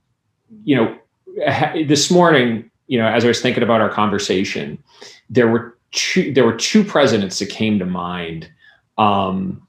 you 0.64 0.76
know, 0.76 0.98
this 1.88 2.12
morning, 2.12 2.70
you 2.88 3.00
know, 3.00 3.08
as 3.08 3.26
I 3.26 3.28
was 3.28 3.42
thinking 3.42 3.64
about 3.64 3.82
our 3.82 3.90
conversation, 3.90 4.82
there 5.30 5.48
were 5.48 5.78
two, 5.92 6.34
there 6.34 6.46
were 6.46 6.56
two 6.56 6.84
presidents 6.84 7.40
that 7.40 7.50
came 7.50 7.80
to 7.80 7.86
mind. 7.86 8.50
Um, 8.98 9.68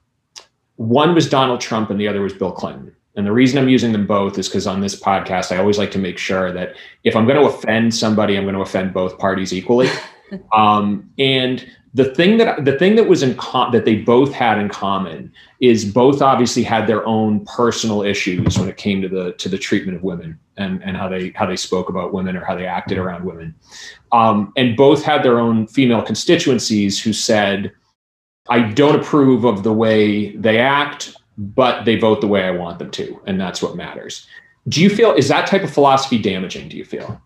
one 0.76 1.14
was 1.14 1.28
Donald 1.28 1.60
Trump, 1.60 1.90
and 1.90 2.00
the 2.00 2.08
other 2.08 2.20
was 2.20 2.32
Bill 2.32 2.52
Clinton. 2.52 2.94
And 3.16 3.26
the 3.26 3.32
reason 3.32 3.58
I'm 3.58 3.68
using 3.68 3.92
them 3.92 4.06
both 4.06 4.38
is 4.38 4.48
because 4.48 4.66
on 4.66 4.80
this 4.80 5.00
podcast, 5.00 5.52
I 5.52 5.58
always 5.58 5.78
like 5.78 5.92
to 5.92 5.98
make 5.98 6.18
sure 6.18 6.52
that 6.52 6.74
if 7.04 7.14
I'm 7.14 7.26
going 7.26 7.40
to 7.40 7.46
offend 7.46 7.94
somebody, 7.94 8.36
I'm 8.36 8.42
going 8.42 8.56
to 8.56 8.60
offend 8.60 8.92
both 8.92 9.18
parties 9.18 9.52
equally. 9.52 9.88
um, 10.52 11.08
and 11.18 11.64
the 11.94 12.12
thing 12.12 12.38
that 12.38 12.64
the 12.64 12.76
thing 12.76 12.96
that 12.96 13.08
was 13.08 13.22
in 13.22 13.36
com- 13.36 13.70
that 13.70 13.84
they 13.84 13.94
both 13.94 14.32
had 14.32 14.58
in 14.58 14.68
common 14.68 15.32
is 15.60 15.84
both 15.84 16.20
obviously 16.20 16.64
had 16.64 16.88
their 16.88 17.06
own 17.06 17.44
personal 17.46 18.02
issues 18.02 18.58
when 18.58 18.68
it 18.68 18.76
came 18.76 19.00
to 19.00 19.08
the 19.08 19.32
to 19.34 19.48
the 19.48 19.56
treatment 19.56 19.96
of 19.96 20.02
women 20.02 20.38
and 20.56 20.82
and 20.82 20.96
how 20.96 21.08
they 21.08 21.30
how 21.30 21.46
they 21.46 21.56
spoke 21.56 21.88
about 21.88 22.12
women 22.12 22.36
or 22.36 22.44
how 22.44 22.54
they 22.56 22.66
acted 22.66 22.98
around 22.98 23.24
women. 23.24 23.54
Um, 24.10 24.52
and 24.56 24.76
both 24.76 25.04
had 25.04 25.22
their 25.22 25.38
own 25.38 25.68
female 25.68 26.02
constituencies 26.02 27.00
who 27.00 27.12
said 27.12 27.72
i 28.50 28.60
don't 28.60 28.96
approve 29.00 29.44
of 29.44 29.62
the 29.62 29.72
way 29.72 30.36
they 30.36 30.58
act 30.58 31.16
but 31.38 31.84
they 31.84 31.96
vote 31.96 32.20
the 32.20 32.26
way 32.26 32.44
i 32.44 32.50
want 32.50 32.78
them 32.78 32.90
to 32.90 33.18
and 33.26 33.40
that's 33.40 33.62
what 33.62 33.76
matters. 33.76 34.26
Do 34.68 34.82
you 34.82 34.90
feel 34.90 35.12
is 35.12 35.28
that 35.28 35.46
type 35.46 35.62
of 35.62 35.72
philosophy 35.72 36.18
damaging 36.18 36.68
do 36.68 36.76
you 36.76 36.84
feel 36.84 37.20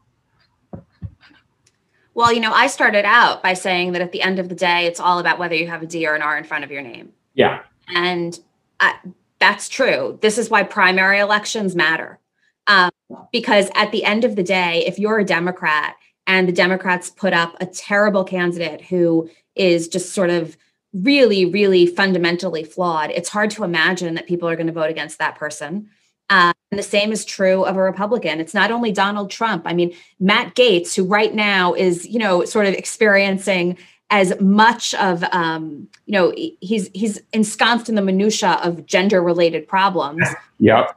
well, 2.18 2.32
you 2.32 2.40
know, 2.40 2.52
I 2.52 2.66
started 2.66 3.04
out 3.04 3.44
by 3.44 3.54
saying 3.54 3.92
that 3.92 4.02
at 4.02 4.10
the 4.10 4.22
end 4.22 4.40
of 4.40 4.48
the 4.48 4.54
day, 4.56 4.86
it's 4.86 4.98
all 4.98 5.20
about 5.20 5.38
whether 5.38 5.54
you 5.54 5.68
have 5.68 5.84
a 5.84 5.86
D 5.86 6.04
or 6.04 6.16
an 6.16 6.20
R 6.20 6.36
in 6.36 6.42
front 6.42 6.64
of 6.64 6.70
your 6.72 6.82
name. 6.82 7.12
Yeah. 7.34 7.60
And 7.94 8.36
I, 8.80 8.96
that's 9.38 9.68
true. 9.68 10.18
This 10.20 10.36
is 10.36 10.50
why 10.50 10.64
primary 10.64 11.20
elections 11.20 11.76
matter. 11.76 12.18
Um, 12.66 12.90
because 13.30 13.70
at 13.76 13.92
the 13.92 14.02
end 14.02 14.24
of 14.24 14.34
the 14.34 14.42
day, 14.42 14.84
if 14.84 14.98
you're 14.98 15.20
a 15.20 15.24
Democrat 15.24 15.94
and 16.26 16.48
the 16.48 16.52
Democrats 16.52 17.08
put 17.08 17.34
up 17.34 17.56
a 17.60 17.66
terrible 17.66 18.24
candidate 18.24 18.80
who 18.80 19.30
is 19.54 19.86
just 19.86 20.12
sort 20.12 20.30
of 20.30 20.56
really, 20.92 21.44
really 21.44 21.86
fundamentally 21.86 22.64
flawed, 22.64 23.12
it's 23.12 23.28
hard 23.28 23.50
to 23.50 23.62
imagine 23.62 24.14
that 24.14 24.26
people 24.26 24.48
are 24.48 24.56
going 24.56 24.66
to 24.66 24.72
vote 24.72 24.90
against 24.90 25.20
that 25.20 25.36
person. 25.36 25.88
Uh, 26.30 26.52
and 26.70 26.78
the 26.78 26.82
same 26.82 27.10
is 27.10 27.24
true 27.24 27.64
of 27.64 27.76
a 27.76 27.80
Republican. 27.80 28.40
It's 28.40 28.54
not 28.54 28.70
only 28.70 28.92
Donald 28.92 29.30
Trump. 29.30 29.62
I 29.64 29.72
mean, 29.72 29.94
Matt 30.20 30.54
Gaetz, 30.54 30.94
who 30.94 31.04
right 31.04 31.34
now 31.34 31.72
is, 31.72 32.06
you 32.06 32.18
know, 32.18 32.44
sort 32.44 32.66
of 32.66 32.74
experiencing 32.74 33.78
as 34.10 34.38
much 34.40 34.94
of, 34.94 35.24
um, 35.32 35.88
you 36.06 36.12
know, 36.12 36.32
he's 36.60 36.90
he's 36.94 37.20
ensconced 37.32 37.88
in 37.88 37.94
the 37.94 38.02
minutia 38.02 38.58
of 38.62 38.84
gender-related 38.86 39.66
problems. 39.68 40.26
Yep. 40.58 40.96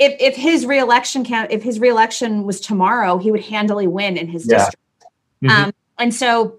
if 0.00 0.16
if 0.20 0.36
his 0.36 0.66
reelection 0.66 1.22
can 1.24 1.46
if 1.50 1.62
his 1.62 1.78
reelection 1.78 2.44
was 2.44 2.60
tomorrow, 2.60 3.18
he 3.18 3.30
would 3.30 3.44
handily 3.44 3.86
win 3.86 4.16
in 4.16 4.26
his 4.28 4.46
yeah. 4.46 4.56
district. 4.56 5.04
Mm-hmm. 5.44 5.64
Um, 5.64 5.72
and 5.98 6.14
so, 6.14 6.58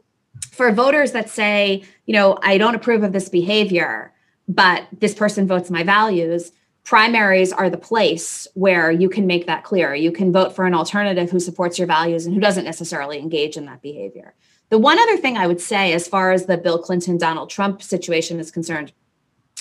for 0.51 0.71
voters 0.71 1.11
that 1.11 1.29
say, 1.29 1.83
you 2.05 2.13
know, 2.13 2.37
I 2.41 2.57
don't 2.57 2.75
approve 2.75 3.03
of 3.03 3.11
this 3.11 3.29
behavior, 3.29 4.13
but 4.47 4.87
this 4.99 5.13
person 5.15 5.47
votes 5.47 5.69
my 5.69 5.83
values, 5.83 6.51
primaries 6.83 7.51
are 7.51 7.69
the 7.69 7.77
place 7.77 8.47
where 8.53 8.91
you 8.91 9.09
can 9.09 9.27
make 9.27 9.45
that 9.45 9.63
clear. 9.63 9.93
You 9.93 10.11
can 10.11 10.31
vote 10.31 10.55
for 10.55 10.65
an 10.65 10.73
alternative 10.73 11.29
who 11.29 11.39
supports 11.39 11.77
your 11.77 11.87
values 11.87 12.25
and 12.25 12.33
who 12.33 12.41
doesn't 12.41 12.65
necessarily 12.65 13.19
engage 13.19 13.57
in 13.57 13.65
that 13.65 13.81
behavior. 13.81 14.33
The 14.69 14.79
one 14.79 14.97
other 14.99 15.17
thing 15.17 15.37
I 15.37 15.47
would 15.47 15.61
say, 15.61 15.93
as 15.93 16.07
far 16.07 16.31
as 16.31 16.45
the 16.45 16.57
Bill 16.57 16.79
Clinton 16.79 17.17
Donald 17.17 17.49
Trump 17.49 17.83
situation 17.83 18.39
is 18.39 18.51
concerned, 18.51 18.93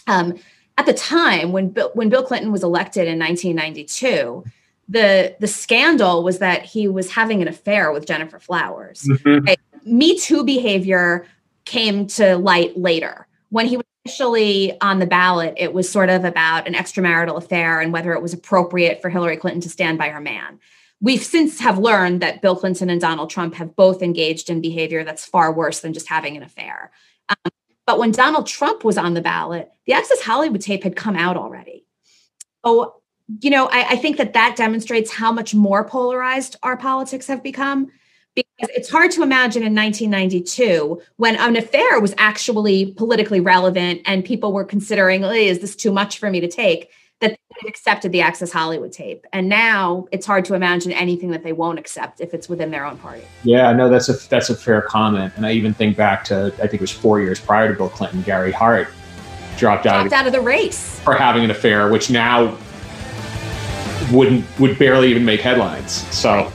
um, 0.06 0.34
at 0.78 0.86
the 0.86 0.94
time 0.94 1.52
when 1.52 1.68
Bill, 1.70 1.90
when 1.94 2.08
Bill 2.08 2.22
Clinton 2.22 2.52
was 2.52 2.62
elected 2.62 3.06
in 3.06 3.18
1992, 3.18 4.44
the 4.88 5.36
the 5.38 5.46
scandal 5.46 6.22
was 6.22 6.38
that 6.38 6.64
he 6.64 6.88
was 6.88 7.10
having 7.10 7.42
an 7.42 7.48
affair 7.48 7.92
with 7.92 8.06
Gennifer 8.06 8.40
Flowers. 8.40 9.02
Mm-hmm. 9.02 9.46
Right? 9.46 9.60
Me 9.84 10.18
Too 10.18 10.44
behavior 10.44 11.26
came 11.64 12.06
to 12.06 12.36
light 12.36 12.76
later 12.76 13.26
when 13.50 13.66
he 13.66 13.76
was 13.76 13.86
initially 14.04 14.80
on 14.80 14.98
the 14.98 15.06
ballot. 15.06 15.54
It 15.56 15.72
was 15.72 15.90
sort 15.90 16.08
of 16.08 16.24
about 16.24 16.66
an 16.66 16.74
extramarital 16.74 17.36
affair 17.36 17.80
and 17.80 17.92
whether 17.92 18.12
it 18.12 18.22
was 18.22 18.32
appropriate 18.32 19.02
for 19.02 19.10
Hillary 19.10 19.36
Clinton 19.36 19.60
to 19.62 19.68
stand 19.68 19.98
by 19.98 20.08
her 20.08 20.20
man 20.20 20.58
we've 21.00 21.24
since 21.24 21.60
have 21.60 21.78
learned 21.78 22.20
that 22.20 22.42
Bill 22.42 22.56
Clinton 22.56 22.90
and 22.90 23.00
Donald 23.00 23.30
Trump 23.30 23.54
have 23.54 23.74
both 23.74 24.02
engaged 24.02 24.50
in 24.50 24.60
behavior 24.60 25.02
that's 25.04 25.24
far 25.24 25.52
worse 25.52 25.80
than 25.80 25.92
just 25.92 26.08
having 26.08 26.36
an 26.36 26.42
affair. 26.42 26.92
Um, 27.28 27.52
but 27.86 27.98
when 27.98 28.12
Donald 28.12 28.46
Trump 28.46 28.84
was 28.84 28.98
on 28.98 29.14
the 29.14 29.22
ballot, 29.22 29.70
the 29.86 29.94
Access 29.94 30.20
Hollywood 30.20 30.60
tape 30.60 30.84
had 30.84 30.96
come 30.96 31.16
out 31.16 31.36
already. 31.36 31.86
Oh, 32.62 32.94
you 33.40 33.50
know, 33.50 33.66
I, 33.66 33.90
I 33.90 33.96
think 33.96 34.18
that 34.18 34.34
that 34.34 34.56
demonstrates 34.56 35.12
how 35.12 35.32
much 35.32 35.54
more 35.54 35.84
polarized 35.84 36.56
our 36.62 36.76
politics 36.76 37.26
have 37.28 37.42
become. 37.42 37.90
Because 38.34 38.70
it's 38.74 38.88
hard 38.88 39.10
to 39.12 39.22
imagine 39.22 39.62
in 39.62 39.74
1992 39.74 41.02
when 41.16 41.36
an 41.36 41.56
affair 41.56 42.00
was 42.00 42.14
actually 42.16 42.92
politically 42.92 43.40
relevant 43.40 44.02
and 44.06 44.24
people 44.24 44.52
were 44.52 44.64
considering, 44.64 45.24
is 45.24 45.58
this 45.58 45.74
too 45.74 45.90
much 45.90 46.18
for 46.18 46.30
me 46.30 46.40
to 46.40 46.48
take? 46.48 46.90
that 47.20 47.38
they 47.62 47.68
accepted 47.68 48.12
the 48.12 48.20
Access 48.20 48.50
Hollywood 48.50 48.92
tape. 48.92 49.26
And 49.32 49.48
now 49.48 50.06
it's 50.10 50.26
hard 50.26 50.44
to 50.46 50.54
imagine 50.54 50.90
anything 50.92 51.30
that 51.30 51.42
they 51.42 51.52
won't 51.52 51.78
accept 51.78 52.20
if 52.20 52.34
it's 52.34 52.48
within 52.48 52.70
their 52.70 52.84
own 52.84 52.96
party. 52.98 53.22
Yeah, 53.44 53.72
no, 53.72 53.88
that's 53.88 54.08
a 54.08 54.14
that's 54.28 54.50
a 54.50 54.54
fair 54.54 54.82
comment. 54.82 55.34
And 55.36 55.46
I 55.46 55.52
even 55.52 55.74
think 55.74 55.96
back 55.96 56.24
to 56.24 56.46
I 56.54 56.66
think 56.66 56.74
it 56.74 56.80
was 56.80 56.90
four 56.90 57.20
years 57.20 57.38
prior 57.38 57.68
to 57.68 57.74
Bill 57.74 57.90
Clinton, 57.90 58.22
Gary 58.22 58.52
Hart 58.52 58.88
dropped, 59.58 59.86
out, 59.86 60.06
of, 60.06 60.12
out 60.12 60.26
of 60.26 60.32
the 60.32 60.40
race 60.40 60.98
for 61.00 61.14
having 61.14 61.44
an 61.44 61.50
affair, 61.50 61.90
which 61.90 62.10
now 62.10 62.56
wouldn't 64.10 64.44
would 64.58 64.78
barely 64.78 65.10
even 65.10 65.24
make 65.24 65.40
headlines. 65.40 65.92
So. 66.14 66.50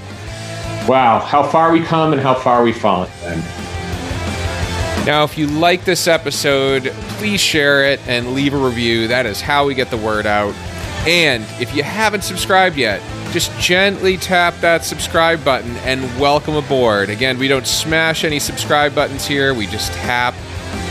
Wow, 0.88 1.20
how 1.20 1.44
far 1.44 1.72
we 1.72 1.82
come 1.82 2.14
and 2.14 2.22
how 2.22 2.34
far 2.34 2.64
we 2.64 2.72
fallen. 2.74 3.10
Now, 5.06 5.24
if 5.24 5.38
you 5.38 5.48
like 5.48 5.86
this 5.86 6.08
episode, 6.08 6.92
please 7.18 7.40
share 7.40 7.86
it 7.86 8.00
and 8.08 8.34
leave 8.34 8.54
a 8.54 8.58
review. 8.58 9.08
That 9.08 9.26
is 9.26 9.40
how 9.40 9.68
we 9.68 9.76
get 9.76 9.92
the 9.92 9.98
word 9.98 10.26
out. 10.26 10.56
And 11.08 11.44
if 11.62 11.76
you 11.76 11.84
haven't 11.84 12.24
subscribed 12.24 12.76
yet, 12.76 13.02
just 13.32 13.52
gently 13.60 14.18
tap 14.18 14.56
that 14.62 14.84
subscribe 14.84 15.44
button 15.44 15.76
and 15.78 16.02
welcome 16.20 16.56
aboard. 16.56 17.10
Again, 17.10 17.38
we 17.38 17.48
don't 17.48 17.68
smash 17.68 18.24
any 18.24 18.40
subscribe 18.40 18.96
buttons 18.96 19.28
here, 19.28 19.54
we 19.54 19.68
just 19.68 19.92
tap, 19.94 20.34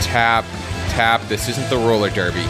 tap, 0.01 0.45
tap. 0.89 1.21
This 1.27 1.49
isn't 1.49 1.69
the 1.69 1.77
roller 1.77 2.09
derby. 2.09 2.45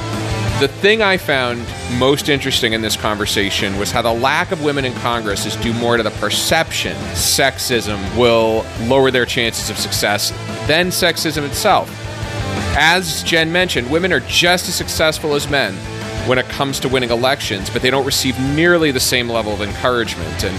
The 0.61 0.69
thing 0.69 1.01
I 1.01 1.17
found 1.17 1.65
most 1.99 2.29
interesting 2.29 2.71
in 2.71 2.81
this 2.81 2.95
conversation 2.95 3.77
was 3.77 3.91
how 3.91 4.01
the 4.01 4.13
lack 4.13 4.53
of 4.53 4.63
women 4.63 4.85
in 4.85 4.93
Congress 4.93 5.45
is 5.45 5.57
due 5.57 5.73
more 5.73 5.97
to 5.97 6.03
the 6.03 6.11
perception 6.11 6.95
sexism 7.11 7.99
will 8.17 8.65
lower 8.87 9.11
their 9.11 9.25
chances 9.25 9.69
of 9.69 9.77
success 9.77 10.29
than 10.65 10.87
sexism 10.87 11.45
itself. 11.45 11.89
As 12.77 13.21
Jen 13.23 13.51
mentioned, 13.51 13.91
women 13.91 14.13
are 14.13 14.21
just 14.21 14.69
as 14.69 14.75
successful 14.75 15.35
as 15.35 15.49
men 15.49 15.75
when 16.27 16.39
it 16.39 16.45
comes 16.47 16.79
to 16.79 16.89
winning 16.89 17.11
elections, 17.11 17.69
but 17.69 17.81
they 17.81 17.89
don't 17.89 18.05
receive 18.05 18.39
nearly 18.39 18.91
the 18.91 18.99
same 18.99 19.29
level 19.29 19.53
of 19.53 19.61
encouragement. 19.61 20.43
And 20.43 20.55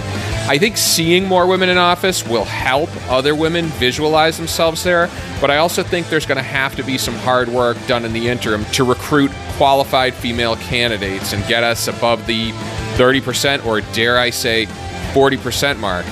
I 0.49 0.59
think 0.59 0.77
seeing 0.77 1.27
more 1.27 1.47
women 1.47 1.69
in 1.69 1.79
office 1.79 2.27
will 2.27 2.45
help 2.45 2.89
other 3.11 3.35
women 3.35 3.67
visualize 3.67 4.37
themselves 4.37 4.85
there, 4.85 5.11
but 5.41 5.51
I 5.51 5.57
also 5.57 5.83
think 5.83 6.09
there's 6.09 6.27
going 6.27 6.37
to 6.37 6.43
have 6.43 6.77
to 6.77 6.85
be 6.85 6.99
some 6.99 7.15
hard 7.15 7.49
work 7.49 7.77
done 7.87 8.05
in 8.05 8.13
the 8.13 8.29
interim 8.29 8.65
to 8.67 8.85
recruit 8.85 9.31
qualified 9.57 10.15
female 10.15 10.57
candidates 10.57 11.33
and 11.33 11.47
get 11.49 11.65
us 11.65 11.89
above 11.89 12.27
the 12.27 12.51
30% 12.97 13.65
or 13.67 13.81
dare 13.93 14.19
I 14.19 14.31
say 14.31 14.67
40% 15.13 15.79
mark. 15.79 16.05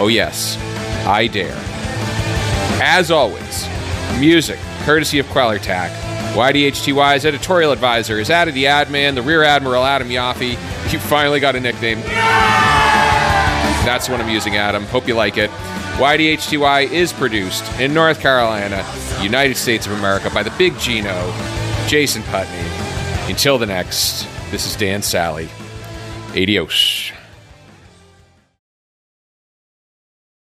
Oh, 0.00 0.08
yes, 0.08 0.56
I 1.06 1.26
dare. 1.26 1.56
As 2.80 3.10
always, 3.10 3.68
music 4.18 4.58
courtesy 4.84 5.18
of 5.18 5.26
Quellertac. 5.26 6.07
YDHTY's 6.38 7.26
editorial 7.26 7.72
advisor 7.72 8.20
is 8.20 8.30
Addy 8.30 8.52
the 8.52 8.66
Adman, 8.66 9.16
the 9.16 9.22
Rear 9.22 9.42
Admiral 9.42 9.84
Adam 9.84 10.08
Yaffe. 10.08 10.56
You 10.88 10.98
finally 10.98 11.38
got 11.38 11.54
a 11.54 11.60
nickname. 11.60 12.00
That's 13.84 14.08
what 14.08 14.22
I'm 14.22 14.30
using, 14.30 14.56
Adam. 14.56 14.84
Hope 14.84 15.06
you 15.06 15.14
like 15.14 15.36
it. 15.36 15.50
YDHTY 15.98 16.90
is 16.90 17.12
produced 17.12 17.62
in 17.78 17.92
North 17.92 18.20
Carolina, 18.20 18.86
United 19.20 19.58
States 19.58 19.84
of 19.84 19.92
America, 19.92 20.30
by 20.30 20.42
the 20.42 20.52
Big 20.56 20.78
Gino, 20.78 21.30
Jason 21.88 22.22
Putney. 22.22 22.66
Until 23.28 23.58
the 23.58 23.66
next, 23.66 24.26
this 24.50 24.64
is 24.64 24.76
Dan 24.76 25.02
Sally. 25.02 25.50
Adios. 26.30 27.12